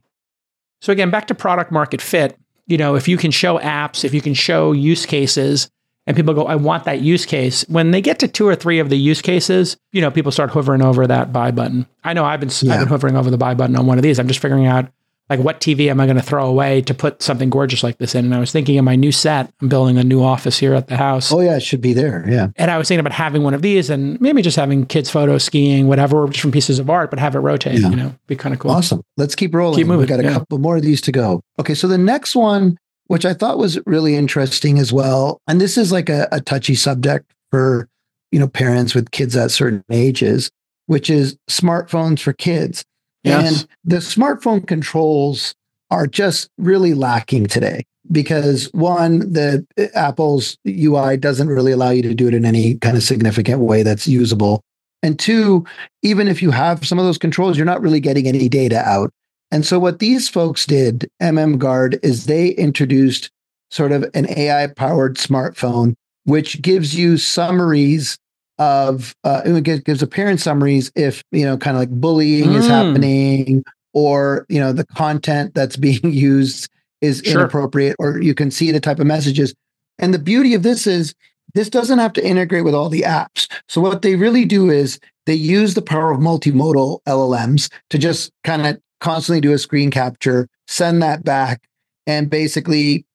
[0.81, 2.37] So again, back to product market fit.
[2.67, 5.71] You know, if you can show apps, if you can show use cases,
[6.05, 7.63] and people go, I want that use case.
[7.69, 10.51] When they get to two or three of the use cases, you know, people start
[10.51, 11.87] hovering over that buy button.
[12.03, 14.19] I know I've been I've been hovering over the buy button on one of these.
[14.19, 14.91] I'm just figuring out
[15.35, 18.15] like what TV am I going to throw away to put something gorgeous like this
[18.15, 18.25] in?
[18.25, 19.51] And I was thinking of my new set.
[19.61, 21.31] I'm building a new office here at the house.
[21.31, 22.25] Oh, yeah, it should be there.
[22.27, 22.47] Yeah.
[22.55, 25.37] And I was thinking about having one of these and maybe just having kids photo
[25.37, 27.89] skiing, whatever, different pieces of art, but have it rotate, Yeah.
[27.89, 28.71] you know, be kind of cool.
[28.71, 29.01] Awesome.
[29.17, 29.77] Let's keep rolling.
[29.77, 30.33] Keep moving, We got a yeah.
[30.33, 31.41] couple more of these to go.
[31.59, 35.77] Okay, so the next one, which I thought was really interesting as well, and this
[35.77, 37.87] is like a, a touchy subject for
[38.31, 40.49] you know parents with kids at certain ages,
[40.87, 42.83] which is smartphones for kids.
[43.23, 43.61] Yes.
[43.61, 45.55] And the smartphone controls
[45.91, 52.01] are just really lacking today because one, the uh, Apple's UI doesn't really allow you
[52.01, 54.61] to do it in any kind of significant way that's usable.
[55.01, 55.65] And two,
[56.01, 59.11] even if you have some of those controls, you're not really getting any data out.
[59.51, 63.29] And so what these folks did, MM Guard, is they introduced
[63.69, 65.93] sort of an AI powered smartphone,
[66.23, 68.17] which gives you summaries
[68.59, 72.53] of, uh, it gives- gives a parent summaries if, you know, kind of like bullying
[72.53, 72.69] is Mm.
[72.69, 76.69] happening or, you know, the content that's being used
[77.01, 77.41] is Sure.
[77.41, 79.53] inappropriate or you can see the type of messages.
[79.99, 81.13] And the beauty of this is
[81.53, 83.47] this doesn't have to integrate with all the apps.
[83.67, 88.31] So what they really do is they use the power of multimodal LLMs to just
[88.43, 91.61] kind of constantly do a screen capture, send that back,
[92.07, 93.05] and basically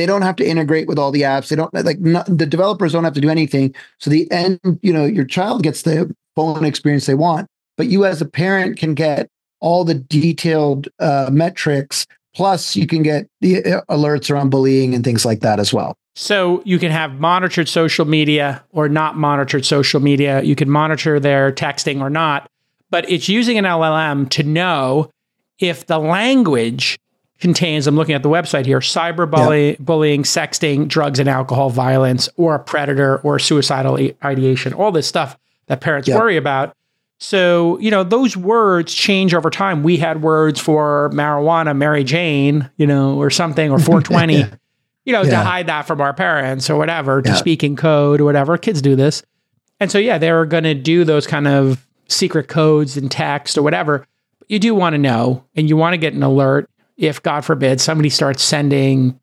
[0.00, 1.48] they don't have to integrate with all the apps.
[1.48, 3.74] They don't like the developers don't have to do anything.
[3.98, 8.06] So the end, you know, your child gets the phone experience they want, but you
[8.06, 9.28] as a parent can get
[9.60, 12.06] all the detailed uh, metrics.
[12.34, 15.94] Plus, you can get the uh, alerts around bullying and things like that as well.
[16.16, 20.42] So you can have monitored social media or not monitored social media.
[20.42, 22.48] You can monitor their texting or not,
[22.88, 25.10] but it's using an LLM to know
[25.58, 26.98] if the language
[27.40, 29.78] contains, I'm looking at the website here, cyberbullying, yep.
[29.78, 35.38] bullying, sexting, drugs and alcohol, violence, or a predator or suicidal ideation, all this stuff
[35.66, 36.18] that parents yep.
[36.18, 36.76] worry about.
[37.18, 39.82] So, you know, those words change over time.
[39.82, 44.54] We had words for marijuana, Mary Jane, you know, or something, or 420, yeah.
[45.04, 45.30] you know, yeah.
[45.30, 47.36] to hide that from our parents or whatever, to yeah.
[47.36, 48.56] speak in code or whatever.
[48.56, 49.22] Kids do this.
[49.80, 53.62] And so, yeah, they're going to do those kind of secret codes in text or
[53.62, 54.06] whatever.
[54.38, 56.70] But you do want to know and you want to get an alert
[57.00, 59.18] if, God forbid, somebody starts sending,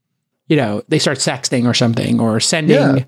[0.48, 3.06] you know, they start sexting or something or sending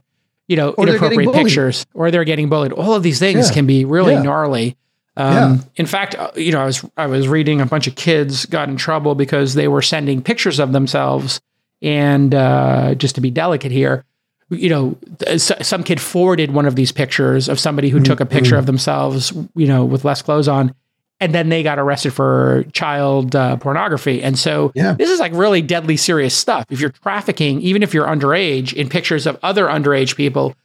[0.49, 2.74] you know, or inappropriate pictures or they're getting bullied.
[2.74, 3.53] All of these things yeah.
[3.53, 4.24] can be really yeah.
[4.24, 4.76] gnarly.
[5.15, 5.57] Um, yeah.
[5.76, 8.67] In fact, uh, you know, I was I was reading a bunch of kids got
[8.67, 11.39] in trouble because they were sending pictures of themselves,
[11.84, 14.05] and uh, just to be delicate here,
[14.49, 14.97] you know,
[15.38, 18.05] some kid forwarded one of these pictures of somebody who mm-hmm.
[18.05, 20.74] took a picture of themselves, you know, with less clothes on,
[21.20, 24.24] and then they got arrested for child uh, pornography.
[24.24, 24.93] And so yeah.
[24.93, 26.65] this is like really deadly serious stuff.
[26.70, 30.55] If you're trafficking, even if you're underage, in pictures of other underage people,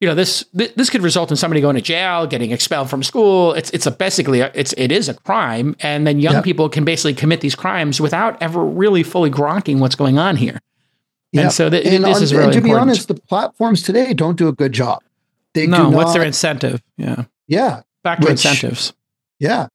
[0.00, 3.52] you know this this could result in somebody going to jail, getting expelled from school.
[3.54, 6.84] It's it's a basically a, it's it is a crime, and then young people can
[6.84, 10.60] basically commit these crimes without ever really fully gronking what's going on here.
[11.32, 11.42] Yep.
[11.42, 12.64] And so th- and this on, is really and to important.
[12.64, 15.02] be honest, the platforms today don't do a good job.
[15.54, 16.80] They no, what's their incentive?
[16.96, 18.92] Yeah, yeah, back to which, incentives.
[19.40, 19.66] Yeah,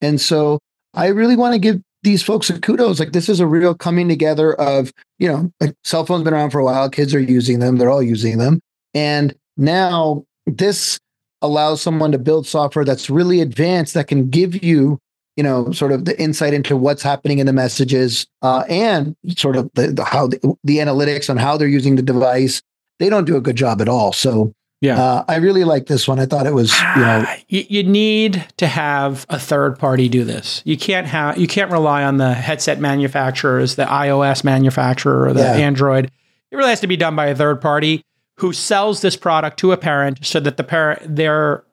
[0.00, 0.58] and so
[0.94, 3.00] I really want to give these folks a kudos.
[3.00, 6.50] Like this is a real coming together of, you know, like cell phones been around
[6.50, 6.88] for a while.
[6.88, 7.76] Kids are using them.
[7.76, 8.60] They're all using them.
[8.94, 10.98] And now this
[11.42, 14.98] allows someone to build software that's really advanced that can give you,
[15.36, 19.56] you know, sort of the insight into what's happening in the messages uh, and sort
[19.56, 22.62] of the, the how the, the analytics on how they're using the device.
[22.98, 24.12] They don't do a good job at all.
[24.12, 26.20] So yeah, uh, I really like this one.
[26.20, 30.22] I thought it was you know you, you, need to have a third party do
[30.22, 30.60] this.
[30.66, 35.40] You can't have you can't rely on the headset manufacturers, the iOS manufacturer, or the
[35.40, 35.54] yeah.
[35.54, 36.10] Android.
[36.50, 38.04] It really has to be done by a third party
[38.38, 41.64] who sells this product to a parent, so that the parent their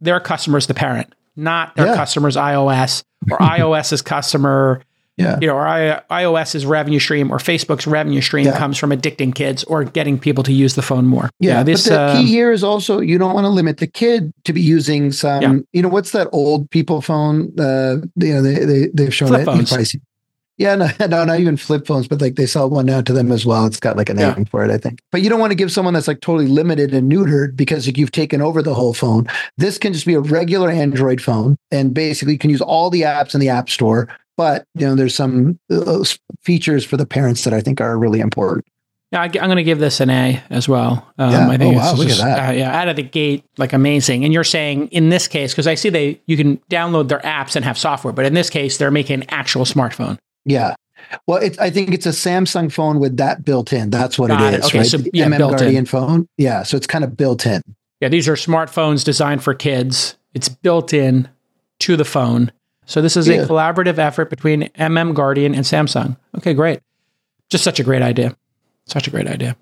[0.00, 1.96] their customer is the parent, not their yeah.
[1.96, 4.82] customer's iOS or iOS's customer
[5.18, 5.38] yeah.
[5.40, 8.56] You know, or I, iOS's revenue stream or Facebook's revenue stream yeah.
[8.56, 11.28] comes from addicting kids or getting people to use the phone more.
[11.40, 11.64] Yeah.
[11.64, 14.32] this, but the uh, key here is also you don't want to limit the kid
[14.44, 15.54] to be using some, yeah.
[15.72, 17.52] you know, what's that old people phone?
[17.58, 19.44] Uh, you know, they, they, they've shown flip it.
[19.44, 19.96] Phones.
[20.56, 23.32] Yeah, no, no, not even flip phones, but like they sell one now to them
[23.32, 23.66] as well.
[23.66, 24.44] It's got like a name yeah.
[24.44, 25.00] for it, I think.
[25.10, 27.96] But you don't want to give someone that's like totally limited and neutered because like,
[27.96, 29.26] you've taken over the whole phone.
[29.56, 33.02] This can just be a regular Android phone and basically you can use all the
[33.02, 34.08] apps in the App Store
[34.38, 36.04] but you know, there's some uh,
[36.40, 38.64] features for the parents that I think are really important.
[39.10, 41.06] Yeah, I, am going to give this an A as well.
[41.18, 41.48] Um, yeah.
[41.48, 42.48] I think oh, wow, look just, at that.
[42.50, 44.24] Uh, yeah, out of the gate, like amazing.
[44.24, 47.56] And you're saying in this case, because I see they you can download their apps
[47.56, 50.18] and have software, but in this case, they're making an actual smartphone.
[50.44, 50.76] Yeah.
[51.26, 53.90] Well, it's, I think it's a Samsung phone with that built in.
[53.90, 54.86] That's what Got it is, okay, right?
[54.86, 55.86] So, yeah, MM Guardian in.
[55.86, 56.28] phone.
[56.36, 57.62] Yeah, so it's kind of built in.
[58.00, 60.16] Yeah, these are smartphones designed for kids.
[60.34, 61.28] It's built in
[61.80, 62.52] to the phone.
[62.88, 63.42] So this is yeah.
[63.42, 66.16] a collaborative effort between MM Guardian and Samsung.
[66.38, 66.80] Okay, great.
[67.50, 68.34] Just such a great idea.
[68.86, 69.56] Such a great idea.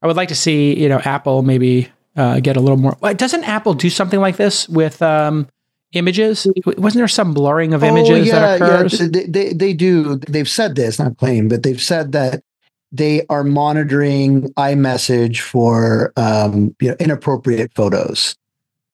[0.00, 2.96] I would like to see, you know, Apple maybe uh, get a little more.
[3.14, 5.48] Doesn't Apple do something like this with um,
[5.92, 6.46] images?
[6.64, 9.00] Wasn't there some blurring of images oh, yeah, that occurs?
[9.00, 10.16] Yeah, they, they, they do.
[10.16, 12.42] They've said this, not claim, but they've said that
[12.90, 18.34] they are monitoring iMessage for um, you know, inappropriate photos.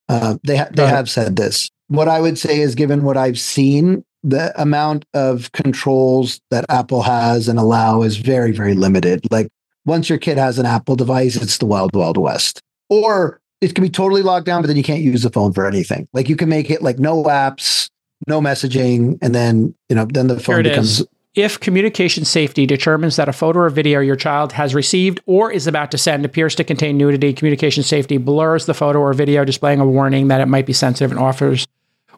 [0.09, 3.39] Uh, they ha- they have said this what I would say is, given what I've
[3.39, 9.21] seen, the amount of controls that Apple has and allow is very, very limited.
[9.31, 9.49] Like
[9.85, 12.61] once your kid has an Apple device, it's the wild, wild west.
[12.89, 15.65] Or it can be totally locked down, but then you can't use the phone for
[15.65, 16.07] anything.
[16.13, 17.89] Like you can make it like no apps,
[18.27, 21.01] no messaging, and then you know, then the phone becomes.
[21.01, 21.07] Is.
[21.35, 25.65] If communication safety determines that a photo or video your child has received or is
[25.65, 29.79] about to send appears to contain nudity, communication safety blurs the photo or video, displaying
[29.79, 31.67] a warning that it might be sensitive and offers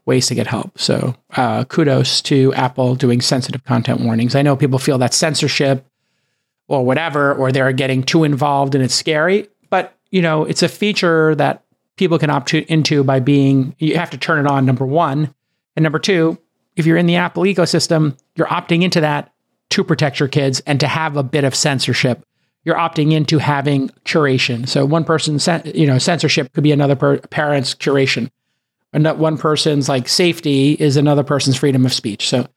[0.06, 0.78] ways to get help.
[0.78, 4.36] So uh, kudos to Apple doing sensitive content warnings.
[4.36, 5.86] I know people feel that censorship
[6.68, 9.48] or whatever, or they're getting too involved and it's scary.
[9.70, 11.64] But you know, it's a feature that
[11.96, 13.76] people can opt into by being.
[13.80, 14.66] You have to turn it on.
[14.66, 15.34] Number one,
[15.76, 16.38] and number two,
[16.76, 19.34] if you're in the Apple ecosystem, you're opting into that
[19.72, 22.24] to protect your kids and to have a bit of censorship.
[22.64, 24.68] You're opting into having curation.
[24.68, 28.30] So one person's, you know, censorship could be another per- parent's curation.
[28.94, 32.30] And one person's like safety is another person's freedom of speech.
[32.30, 32.48] So,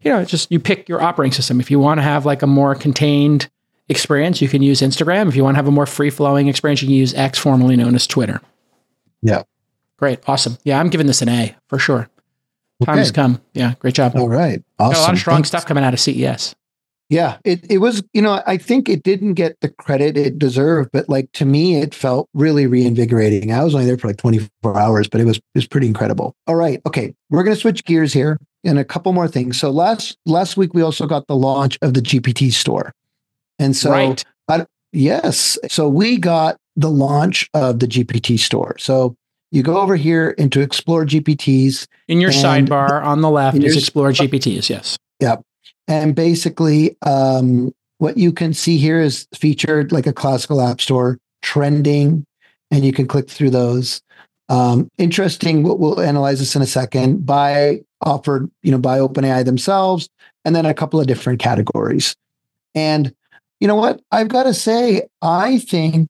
[0.00, 1.60] you know, just you pick your operating system.
[1.60, 3.50] If you want to have like a more contained
[3.88, 5.28] experience, you can use Instagram.
[5.28, 7.76] If you want to have a more free flowing experience, you can use X, formerly
[7.76, 8.40] known as Twitter.
[9.22, 9.42] Yeah.
[9.96, 10.20] Great.
[10.28, 10.56] Awesome.
[10.62, 12.08] Yeah, I'm giving this an A for sure.
[12.84, 12.98] Time Okay.
[13.00, 13.40] has come.
[13.54, 14.16] Yeah, great job.
[14.16, 14.62] All right.
[14.78, 14.92] Awesome.
[14.94, 15.48] Got a lot of strong Thanks.
[15.48, 16.54] stuff coming out of CES.
[17.10, 20.90] Yeah, it, it was, you know, I think it didn't get the credit it deserved,
[20.92, 23.50] but like to me, it felt really reinvigorating.
[23.50, 26.34] I was only there for like 24 hours, but it was it was pretty incredible.
[26.46, 26.82] All right.
[26.86, 27.14] Okay.
[27.30, 29.58] We're gonna switch gears here and a couple more things.
[29.58, 32.92] So last last week we also got the launch of the GPT store.
[33.58, 34.24] And so right.
[34.92, 35.58] Yes.
[35.68, 38.76] So we got the launch of the GPT store.
[38.78, 39.16] So
[39.50, 44.10] you go over here into Explore GPTs, In your sidebar on the left is Explore
[44.10, 44.68] GPTs.
[44.68, 44.96] Yes.
[45.20, 45.42] Yep.
[45.86, 51.18] And basically, um, what you can see here is featured like a classical app store,
[51.42, 52.24] trending,
[52.70, 54.02] and you can click through those.
[54.50, 55.62] Um, interesting.
[55.62, 57.24] We'll, we'll analyze this in a second.
[57.26, 60.08] By offered, you know, by OpenAI themselves,
[60.44, 62.14] and then a couple of different categories.
[62.74, 63.12] And
[63.60, 64.00] you know what?
[64.12, 66.08] I've got to say, I think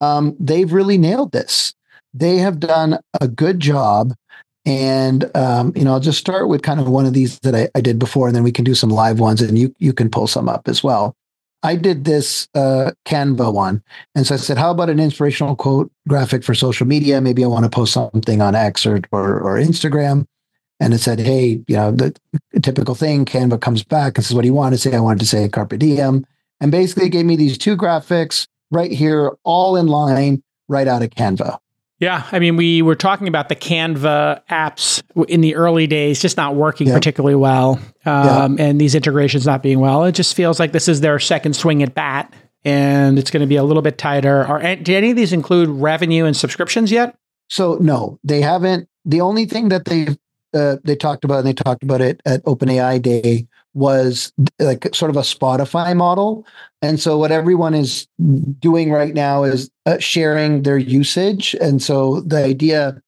[0.00, 1.74] um, they've really nailed this.
[2.18, 4.14] They have done a good job.
[4.64, 7.68] And um, you know, I'll just start with kind of one of these that I,
[7.76, 10.10] I did before, and then we can do some live ones, and you you can
[10.10, 11.14] pull some up as well.
[11.62, 13.82] I did this uh, Canva one,
[14.16, 17.20] and so I said, "How about an inspirational quote graphic for social media?
[17.20, 20.26] Maybe I want to post something on X or or, or Instagram."
[20.80, 22.12] And it said, "Hey, you know, the
[22.60, 25.20] typical thing." Canva comes back and says, "What do you want to say?" I wanted
[25.20, 26.26] to say "Carpe diem,"
[26.60, 31.02] and basically it gave me these two graphics right here, all in line, right out
[31.02, 31.58] of Canva.
[31.98, 36.36] Yeah, I mean, we were talking about the Canva apps in the early days, just
[36.36, 36.94] not working Yeah.
[36.94, 38.44] particularly well, Yeah.
[38.44, 40.04] um, and these integrations not being well.
[40.04, 42.32] It just feels like this is their second swing at bat,
[42.66, 44.44] and it's going to be a little bit tighter.
[44.44, 47.16] Are do any of these include revenue and subscriptions yet?
[47.48, 48.88] So no, they haven't.
[49.06, 50.08] The only thing that they
[50.54, 53.46] uh, they talked about, and they talked about it at OpenAI Day,
[53.76, 56.46] was like sort of a Spotify model.
[56.80, 58.08] And so what everyone is
[58.58, 61.54] doing right now is uh, sharing their usage.
[61.60, 63.00] And so the idea,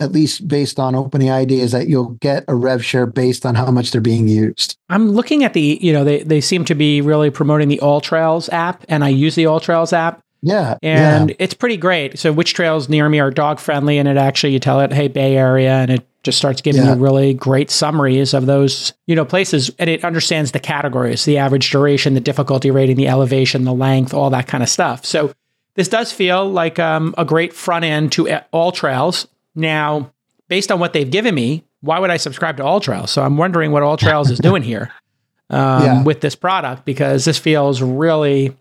[0.00, 3.70] at least based on OpenAI is that you'll get a rev share based on how
[3.70, 4.76] much they're being used.
[4.88, 8.00] I'm looking at the, you know, they they seem to be really promoting the All
[8.00, 10.20] Trails app, and I use the All Trails app.
[10.42, 12.18] Yeah, and yeah, it's pretty great.
[12.18, 15.08] So which trails near me are dog friendly, and it actually you tell it, hey
[15.08, 16.94] Bay Area, and it just starts giving Yeah.
[16.94, 21.38] you really great summaries of those you know places, and it understands the categories, the
[21.38, 25.06] average duration, the difficulty rating, the elevation, the length, all that kind of stuff.
[25.06, 25.32] So
[25.74, 29.26] this does feel like um, a great front end to uh, all trails.
[29.54, 30.12] Now,
[30.48, 33.10] based on what they've given me, why would I subscribe to All Trails?
[33.10, 34.90] So I'm wondering what All Trails is doing here
[35.50, 36.02] um, Yeah.
[36.02, 38.54] with this product because this feels really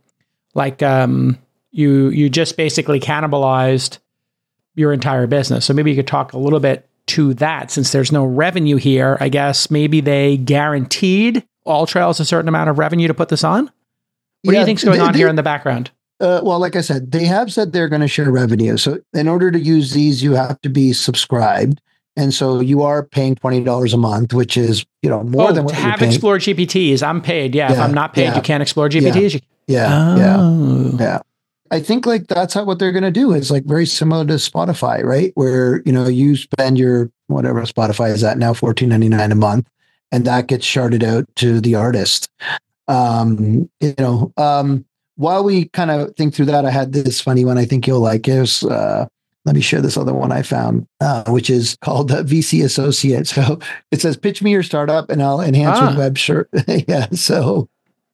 [0.54, 1.38] like um,
[1.72, 3.98] you you just basically cannibalized
[4.76, 5.66] your entire business.
[5.66, 9.18] So maybe you could talk a little bit to that since there's no revenue here.
[9.20, 13.44] I guess maybe they guaranteed All Trails a certain amount of revenue to put this
[13.44, 13.66] on.
[14.44, 15.92] What do Yeah, you think's going they- on they- here in the background?
[16.22, 18.78] Uh, well, like I said, they have said they're going to share revenue.
[18.78, 21.82] So in order to use these, you have to be subscribed.
[22.16, 25.52] And so you are paying twenty dollars a month, which is you know more oh,
[25.52, 26.14] than what you're have paying.
[26.14, 27.54] Explore GPTs, I'm paid.
[27.54, 28.36] Yeah, if I'm not paid, yeah.
[28.38, 29.42] you can't explore GPTs.
[29.68, 30.96] Yeah, yeah, Oh.
[30.98, 31.20] yeah.
[31.72, 34.34] I think like that's how what they're going to do is like very similar to
[34.34, 35.32] Spotify, right?
[35.36, 39.36] Where you know you spend your whatever Spotify is at now fourteen ninety nine a
[39.36, 39.68] month,
[40.12, 42.30] and that gets sharded out to the artist.
[42.88, 44.86] Um, you know, um,
[45.16, 47.58] while we kind of think through that, I had this funny one.
[47.58, 48.28] I think you'll like.
[48.28, 49.08] Was, uh,
[49.46, 53.28] let me share this other one I found, uh, which is called uh, VC Associate.
[53.36, 53.60] So
[53.92, 55.90] it says, "Pitch me your startup, and I'll enhance Ah.
[55.90, 56.48] your web shirt."
[56.88, 57.68] yeah, so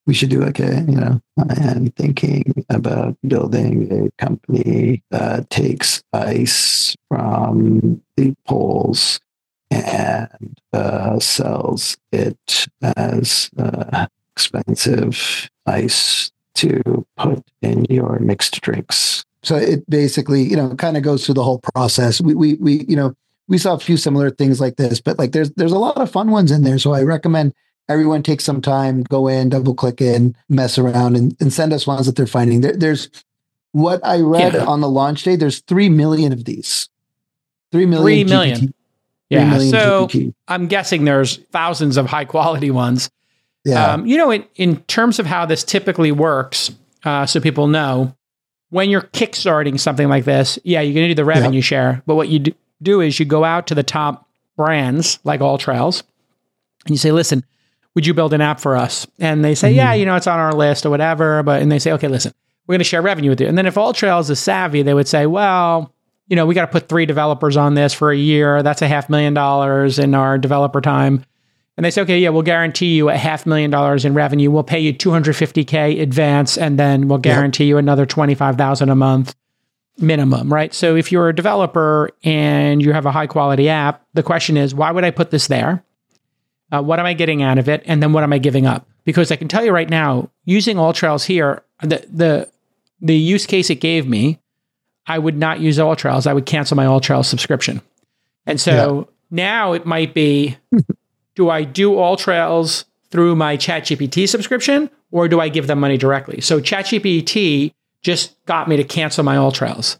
[0.05, 0.83] we should do okay.
[0.87, 9.19] You know, I am thinking about building a company that takes ice from the poles
[9.69, 19.23] and uh, sells it as uh, expensive ice to put in your mixed drinks.
[19.43, 22.21] So it basically, you know, kind of goes through the whole process.
[22.21, 23.15] We, we, we, you know,
[23.47, 26.11] we saw a few similar things like this, but like there's there's a lot of
[26.11, 26.79] fun ones in there.
[26.79, 27.53] So I recommend
[27.91, 31.85] everyone take some time, go in, double click in, mess around, and, and send us
[31.85, 32.61] ones that they're finding.
[32.61, 33.09] There, there's
[33.73, 34.65] what I read Yeah.
[34.65, 35.35] on the launch day.
[35.35, 36.89] There's three million of these.
[37.71, 38.27] Three million.
[38.27, 38.55] Three million.
[38.57, 38.73] GPT, three
[39.29, 39.49] Yeah.
[39.49, 40.33] million So GPT.
[40.47, 43.09] I'm guessing there's thousands of high quality ones.
[43.63, 46.71] yeah, Um, you know, in, in terms of how this typically works,
[47.03, 48.13] uh, so people know,
[48.71, 52.01] when you're kickstarting something like this, yeah, you're going to do the revenue share.
[52.05, 54.27] But what you do, do is you go out to the top
[54.57, 56.03] brands like All Trails
[56.85, 57.43] and you say, listen,
[57.95, 59.05] would you build an app for us?
[59.19, 59.77] And they say, Mm-hmm.
[59.77, 61.43] yeah, you know, it's on our list or whatever.
[61.43, 62.33] But, and they say, okay, listen,
[62.67, 63.47] we're going to share revenue with you.
[63.47, 65.93] And then if All Trails is savvy, they would say, well,
[66.27, 68.63] you know, we got to put three developers on this for a year.
[68.63, 71.25] That's a half million dollars in our developer time.
[71.77, 74.51] And they say, okay, yeah, we'll guarantee you a half million dollars in revenue.
[74.51, 79.35] We'll pay you 250K advance, and then we'll guarantee you another 25,000 a month
[79.97, 80.73] minimum, right?
[80.73, 84.73] So if you're a developer and you have a high quality app, the question is,
[84.75, 85.83] why would I put this there?
[86.71, 87.83] Uh, what am I getting out of it?
[87.85, 88.87] And then what am I giving up?
[89.03, 92.49] Because I can tell you right now, using All Trails here, the the
[93.01, 94.39] the use case it gave me,
[95.07, 96.27] I would not use All Trails.
[96.27, 97.81] I would cancel my All Trails subscription.
[98.45, 100.57] And so now it might be,
[101.35, 105.97] do I do All Trails through my ChatGPT subscription, or do I give them money
[105.97, 106.41] directly?
[106.41, 109.99] So ChatGPT just got me to cancel my All Trails.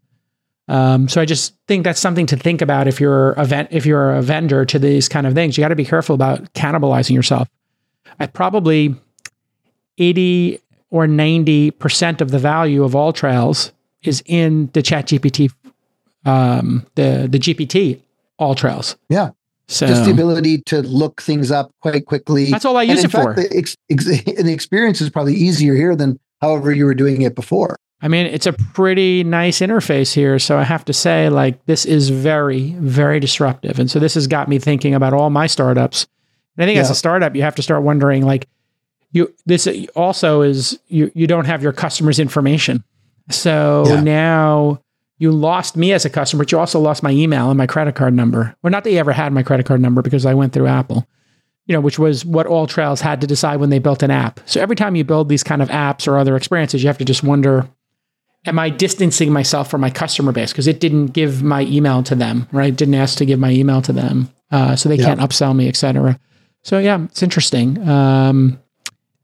[0.72, 3.86] Um, so I just think that's something to think about if you're a ven- if
[3.86, 5.58] you're a vendor to these kind of things.
[5.58, 7.50] You got to be careful about cannibalizing yourself.
[8.22, 8.96] I probably
[9.98, 15.52] eighty or ninety percent of the value of All Trails is in the ChatGPT,
[16.26, 18.00] um, the the GPT
[18.40, 18.96] All Trails.
[19.10, 19.32] Yeah.
[19.68, 22.46] So Just the ability to look things up quite quickly.
[22.46, 23.34] That's all I use in it for.
[23.34, 24.06] The, ex- ex-
[24.38, 27.78] and the experience is probably easier here than however you were doing it before.
[28.02, 30.40] I mean, it's a pretty nice interface here.
[30.40, 33.80] So I have to say, like, this is very, very disruptive.
[33.80, 36.08] And so this has got me thinking about all my startups.
[36.58, 38.48] And I think as a startup, you have to start wondering, like,
[39.14, 42.84] you this also is you you don't have your customers' information.
[43.30, 44.02] So Yeah.
[44.02, 44.82] now
[45.18, 47.94] you lost me as a customer, but you also lost my email and my credit
[47.96, 48.56] card number.
[48.64, 51.08] Well, not that you ever had my credit card number because I went through Apple
[51.68, 54.40] you know, which was what All Trails had to decide when they built an app.
[54.46, 57.06] So every time you build these kind of apps or other experiences, you have to
[57.06, 57.68] just wonder,
[58.46, 60.52] am I distancing myself from my customer base?
[60.52, 62.76] Because it didn't give my email to them, right?
[62.76, 64.30] Didn't ask to give my email to them.
[64.52, 65.06] Uh, so they Yeah.
[65.06, 66.20] can't upsell me, et cetera.
[66.64, 67.88] So yeah, it's interesting.
[67.88, 68.60] Um,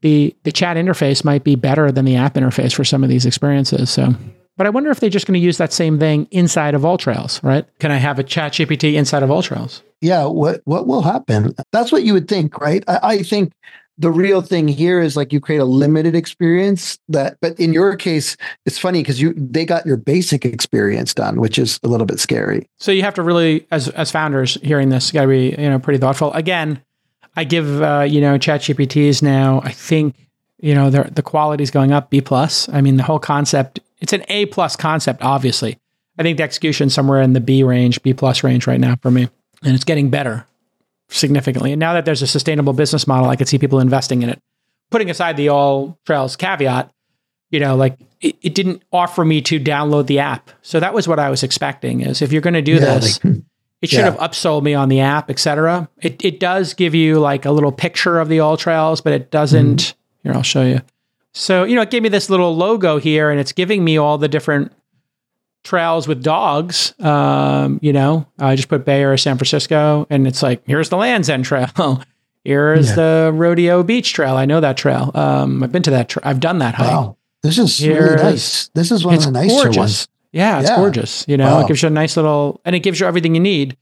[0.02, 3.26] the the chat interface might be better than the app interface for some of these
[3.26, 3.90] experiences.
[3.90, 4.14] So,
[4.56, 6.98] but I wonder if they're just going to use that same thing inside of All
[6.98, 7.64] Trails, right?
[7.80, 9.82] Can I have a chat GPT inside of All Trails?
[10.00, 13.52] Yeah what what will happen that's what you would think right i, I think
[14.00, 17.96] the real thing here is like you create a limited experience that but in your
[17.96, 22.06] case it's funny because you they got your basic experience done which is a little
[22.06, 25.50] bit scary So you have to really, as as founders, hearing this, got to be
[25.58, 26.32] you know pretty thoughtful.
[26.32, 26.80] Again,
[27.36, 29.60] I give uh, you know Chat GPTs now.
[29.64, 30.14] I think
[30.60, 32.68] you know the the quality is going up B plus.
[32.68, 33.80] I mean the whole concept.
[34.00, 35.78] It's an A plus concept, obviously.
[36.18, 39.10] I think the execution somewhere in the B range, B plus range right now for
[39.10, 39.28] me,
[39.64, 40.46] and it's getting better
[41.08, 41.72] significantly.
[41.72, 44.38] And now that there's a sustainable business model, I could see people investing in it.
[44.90, 46.90] Putting aside the all trails caveat,
[47.50, 50.50] you know, like it, it didn't offer me to download the app.
[50.62, 53.22] So that was what I was expecting is if you're going to do Yeah, this,
[53.24, 53.42] like-
[53.80, 54.06] it should yeah.
[54.06, 55.88] have upsold me on the app, etc.
[56.02, 59.30] It it does give you like a little picture of the all trails, but it
[59.30, 59.76] doesn't.
[59.80, 59.98] Mm-hmm.
[60.24, 60.80] Here, I'll show you.
[61.32, 64.18] So you know, it gave me this little logo here, and it's giving me all
[64.18, 64.72] the different
[65.64, 66.94] trails with dogs.
[67.00, 70.96] Um, you know, I just put Bay Area, San Francisco, and it's like here's the
[70.96, 72.02] Land's End Trail.
[72.44, 72.94] Here's Yeah.
[72.94, 74.34] the Rodeo Beach Trail.
[74.36, 75.10] I know that trail.
[75.14, 76.08] Um, I've been to that.
[76.08, 76.88] Tra- I've done that hike.
[76.88, 79.76] wow this is Here's- really nice this is one of the nicer gorgeous.
[79.76, 80.76] ones Yeah, it's Yeah.
[80.76, 81.24] gorgeous.
[81.28, 81.60] You know, Wow.
[81.60, 83.76] it gives you a nice little, and it gives you everything you need.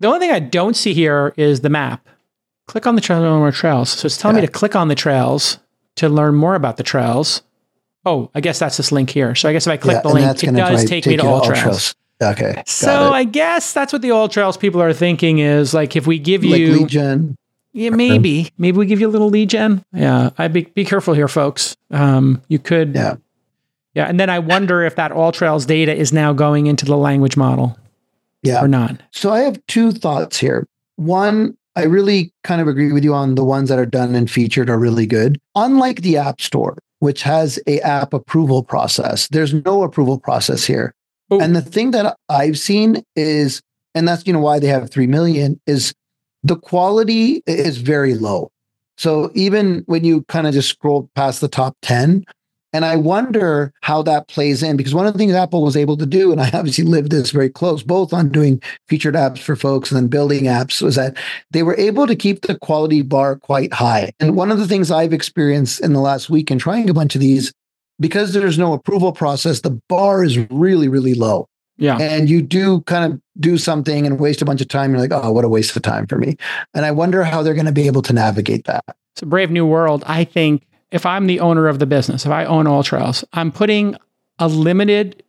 [0.00, 2.08] The only thing I don't see here is the map.
[2.66, 3.90] Click on the trail to learn more trails.
[3.90, 5.58] So it's telling me to click on the trails
[5.96, 7.42] to learn more about the trails.
[8.04, 9.34] Oh, I guess that's this link here.
[9.34, 11.26] So I guess if I click Yeah, the link, it does probably take me to
[11.26, 11.94] all trails.
[12.22, 13.10] okay got So it.
[13.10, 16.44] I guess that's what the all trails people are thinking is like if we give
[16.44, 17.36] like you gen
[17.74, 18.50] yeah, maybe.
[18.58, 19.82] Maybe we give you a little lead gen.
[19.94, 20.30] Yeah.
[20.36, 21.74] I be be careful here, folks.
[21.90, 23.14] Um, you could Yeah.
[23.94, 24.06] Yeah.
[24.06, 27.36] And then I wonder if that all trails data is now going into the language
[27.36, 27.78] model
[28.42, 29.00] yeah or not.
[29.10, 30.66] So I have two thoughts here.
[30.96, 34.30] One, I really kind of agree with you on the ones that are done and
[34.30, 35.40] featured are really good.
[35.54, 40.94] Unlike the App Store, which has a app approval process, there's no approval process here.
[41.42, 43.60] And the thing that I've seen is,
[43.92, 45.94] and that's you know why they have three million, is
[46.44, 48.52] the quality is very low.
[48.98, 52.24] So even when you kind of just scroll past the top 10,
[52.72, 55.96] and I wonder how that plays in because one of the things Apple was able
[55.96, 59.56] to do, and I obviously lived this very close, both on doing featured apps for
[59.56, 61.16] folks and then building apps, was that
[61.50, 64.12] they were able to keep the quality bar quite high.
[64.20, 67.14] And one of the things I've experienced in the last week in trying a bunch
[67.14, 67.52] of these,
[68.00, 71.48] because there's no approval process, the bar is really, really low.
[71.78, 71.98] Yeah.
[71.98, 74.92] And you do kind of do something and waste a bunch of time.
[74.92, 76.36] You're like, oh, what a waste of time for me.
[76.74, 78.84] And I wonder how they're going to be able to navigate that.
[79.14, 80.04] It's a brave new world.
[80.06, 83.50] I think if I'm the owner of the business, if I own All Trails, I'm
[83.50, 83.96] putting
[84.38, 85.22] a limited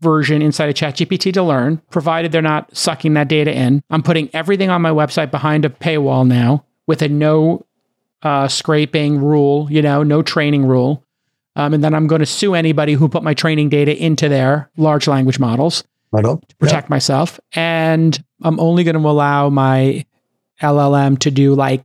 [0.00, 3.82] version inside of ChatGPT to learn, provided they're not sucking that data in.
[3.90, 7.64] I'm putting everything on my website behind a paywall now with a no
[8.22, 11.02] uh, scraping rule, you know, no training rule.
[11.56, 14.70] Um, and then I'm going to sue anybody who put my training data into their
[14.76, 15.84] large language models
[16.48, 17.40] to protect myself.
[17.52, 20.04] And I'm only going to allow my
[20.60, 21.84] LLM to do like,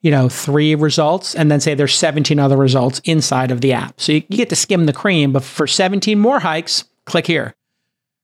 [0.00, 4.00] you know, three results and then say there's 17 other results inside of the app.
[4.00, 7.54] So you, you get to skim the cream, but for 17 more hikes, click here.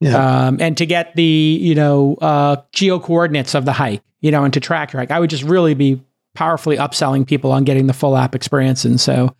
[0.00, 0.46] Yeah.
[0.46, 4.44] Um, and to get the, you know, uh, geo coordinates of the hike, you know,
[4.44, 6.00] and to track your hike, I would just really be
[6.34, 8.84] powerfully upselling people on getting the full app experience.
[8.84, 9.34] And so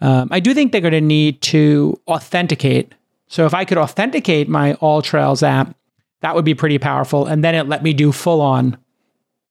[0.00, 2.94] um, I do think they're going to need to authenticate.
[3.26, 5.74] So if I could authenticate my All Trails app,
[6.20, 7.26] that would be pretty powerful.
[7.26, 8.76] And then it let me do full on,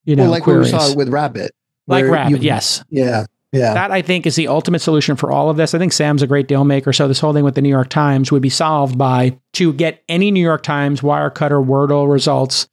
[0.04, 0.72] you know, well, like queries.
[0.72, 1.52] we saw with Rabbit.
[1.86, 2.84] Like Rabbit, you- yes.
[2.90, 3.26] Yeah.
[3.52, 3.72] Yeah.
[3.74, 5.72] That I think is the ultimate solution for all of this.
[5.74, 6.92] I think Sam's a great deal maker.
[6.92, 10.02] So this whole thing with the New York Times would be solved by to get
[10.08, 12.68] any New York Times Wirecutter Wordle results.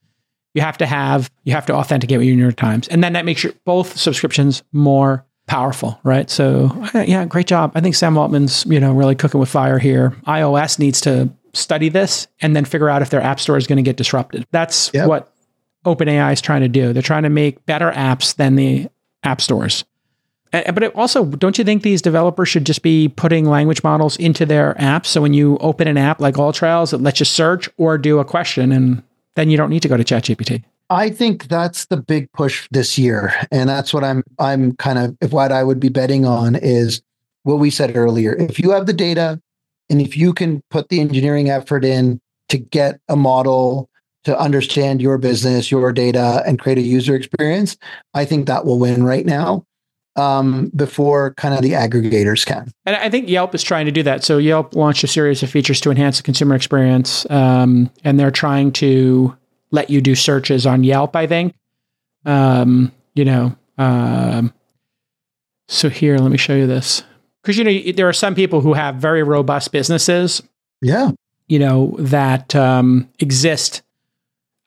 [0.56, 3.14] You have to have you have to authenticate with your New York Times, and then
[3.14, 6.30] that makes your both subscriptions more powerful, right?
[6.30, 7.72] So uh, yeah, great job.
[7.76, 10.12] I think Sam Altman's you know really cooking with fire here.
[10.28, 13.78] iOS needs to study this and then figure out if their app store is going
[13.78, 14.46] to get disrupted.
[14.52, 15.08] That's Yep.
[15.08, 15.34] what
[15.86, 16.94] OpenAI is trying to do.
[16.94, 18.90] They're trying to make better apps than the
[19.24, 19.84] app stores.
[20.52, 24.76] But also, don't you think these developers should just be putting language models into their
[24.76, 25.08] apps?
[25.08, 28.20] So when you open an app like All Trails, it lets you search or do
[28.20, 29.02] a question, and
[29.36, 30.64] then you don't need to go to ChatGPT.
[30.92, 35.18] I think that's the big push this year, and that's what I'm I'm kind of
[35.22, 37.02] if what I would be betting on is
[37.42, 38.36] what we said earlier.
[38.36, 39.42] If you have the data,
[39.90, 43.90] and if you can put the engineering effort in to get a model
[44.24, 47.78] to understand your business, your data, and create a user experience,
[48.14, 49.66] I think that will win right now.
[50.16, 52.72] Um, before kind of the aggregators can.
[52.86, 54.24] And I think Yelp is trying to do that.
[54.24, 58.30] So Yelp launched a series of features to enhance the consumer experience, um, and they're
[58.30, 59.36] trying to
[59.72, 61.16] let you do searches on Yelp.
[61.16, 61.56] I think,
[62.26, 63.56] um, you know.
[63.80, 64.54] Um,
[65.68, 67.04] so here, let me show you this
[67.42, 70.42] because you know there are some people who have very robust businesses
[70.82, 71.12] Yeah.
[71.48, 73.82] you know that um, exist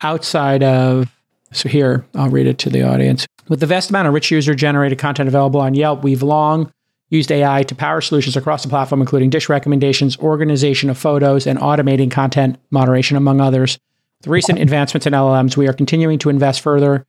[0.03, 1.13] outside of
[1.53, 3.27] so here i'll read it to the audience.
[3.49, 6.73] With the vast amount of rich user generated content available on yelp we've long
[7.09, 11.59] used ai to power solutions across the platform including dish recommendations organization of photos and
[11.59, 13.79] automating content moderation among others.
[14.21, 17.07] With recent advancements in llms we are continuing to invest further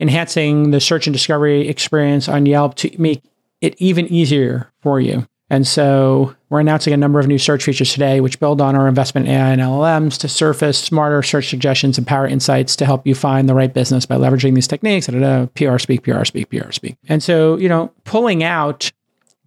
[0.00, 3.22] enhancing the search and discovery experience on yelp to make
[3.60, 7.92] it even easier for you and so we're announcing a number of new search features
[7.92, 11.96] today, which build on our investment in AI and LLMs to surface smarter search suggestions
[11.98, 15.06] and power insights to help you find the right business by leveraging these techniques.
[15.06, 16.96] Da, da, da, PR speak, PR speak, PR speak.
[17.08, 18.90] And so, you know, pulling out,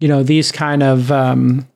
[0.00, 1.68] you know, these kind of um,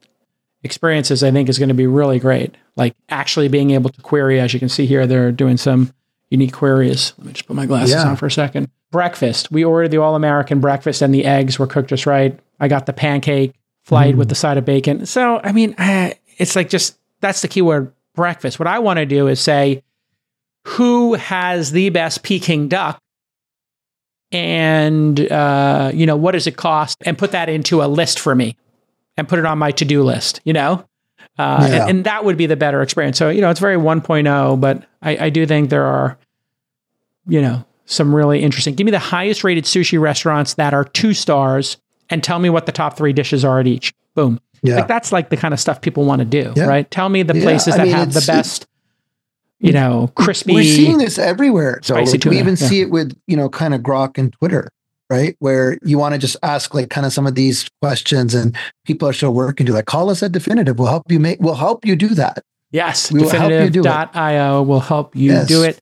[0.62, 2.54] experiences, I think is going to be really great.
[2.76, 5.92] Like actually being able to query, as you can see here, they're doing some
[6.30, 7.12] unique queries.
[7.18, 8.08] Let me just put my glasses Yeah.
[8.08, 8.68] on for a second.
[8.90, 9.50] Breakfast.
[9.50, 12.38] We ordered the all American breakfast and the eggs were cooked just right.
[12.58, 13.54] I got the pancake
[13.86, 15.06] flight with the side of bacon.
[15.06, 18.58] So, I mean, uh, it's like just that's the keyword breakfast.
[18.58, 19.82] What I want to do is say,
[20.66, 23.00] who has the best Peking duck?
[24.32, 26.98] And, uh, you know, what does it cost?
[27.06, 28.56] And put that into a list for me
[29.16, 30.84] and put it on my to do list, you know?
[31.38, 31.80] Uh, Yeah.
[31.82, 33.16] and, and that would be the better experience.
[33.18, 36.18] So, you know, it's very 1.0, but I, I do think there are,
[37.28, 38.74] you know, some really interesting.
[38.74, 41.76] Give me the highest rated sushi restaurants that are two stars
[42.10, 43.92] and tell me what the top three dishes are at each.
[44.14, 44.40] Boom.
[44.62, 44.76] Yeah.
[44.76, 46.64] Like that's like the kind of stuff people want to do, Yeah.
[46.66, 46.90] right?
[46.90, 48.66] Tell me the places that mean, have the best,
[49.58, 50.54] you know, crispy.
[50.54, 51.80] We're seeing this everywhere.
[51.82, 54.68] So Spicy tuna, we even see it with, you know, kind of Grok and Twitter,
[55.10, 55.36] right?
[55.38, 59.08] Where you want to just ask like kind of some of these questions and people
[59.08, 60.78] are still working to like call us at definitive.
[60.78, 62.42] We'll help you make we'll help you do that.
[62.72, 63.82] Yes, We will help you do it.
[63.84, 65.46] definitive.io will help you Yes.
[65.48, 65.80] do it.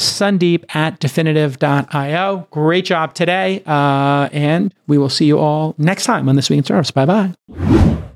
[0.00, 2.46] Sundeep at definitive.io.
[2.50, 3.62] Great job today.
[3.66, 6.90] Uh, and we will see you all next time on This Week in Startups.
[6.90, 8.06] Bye bye.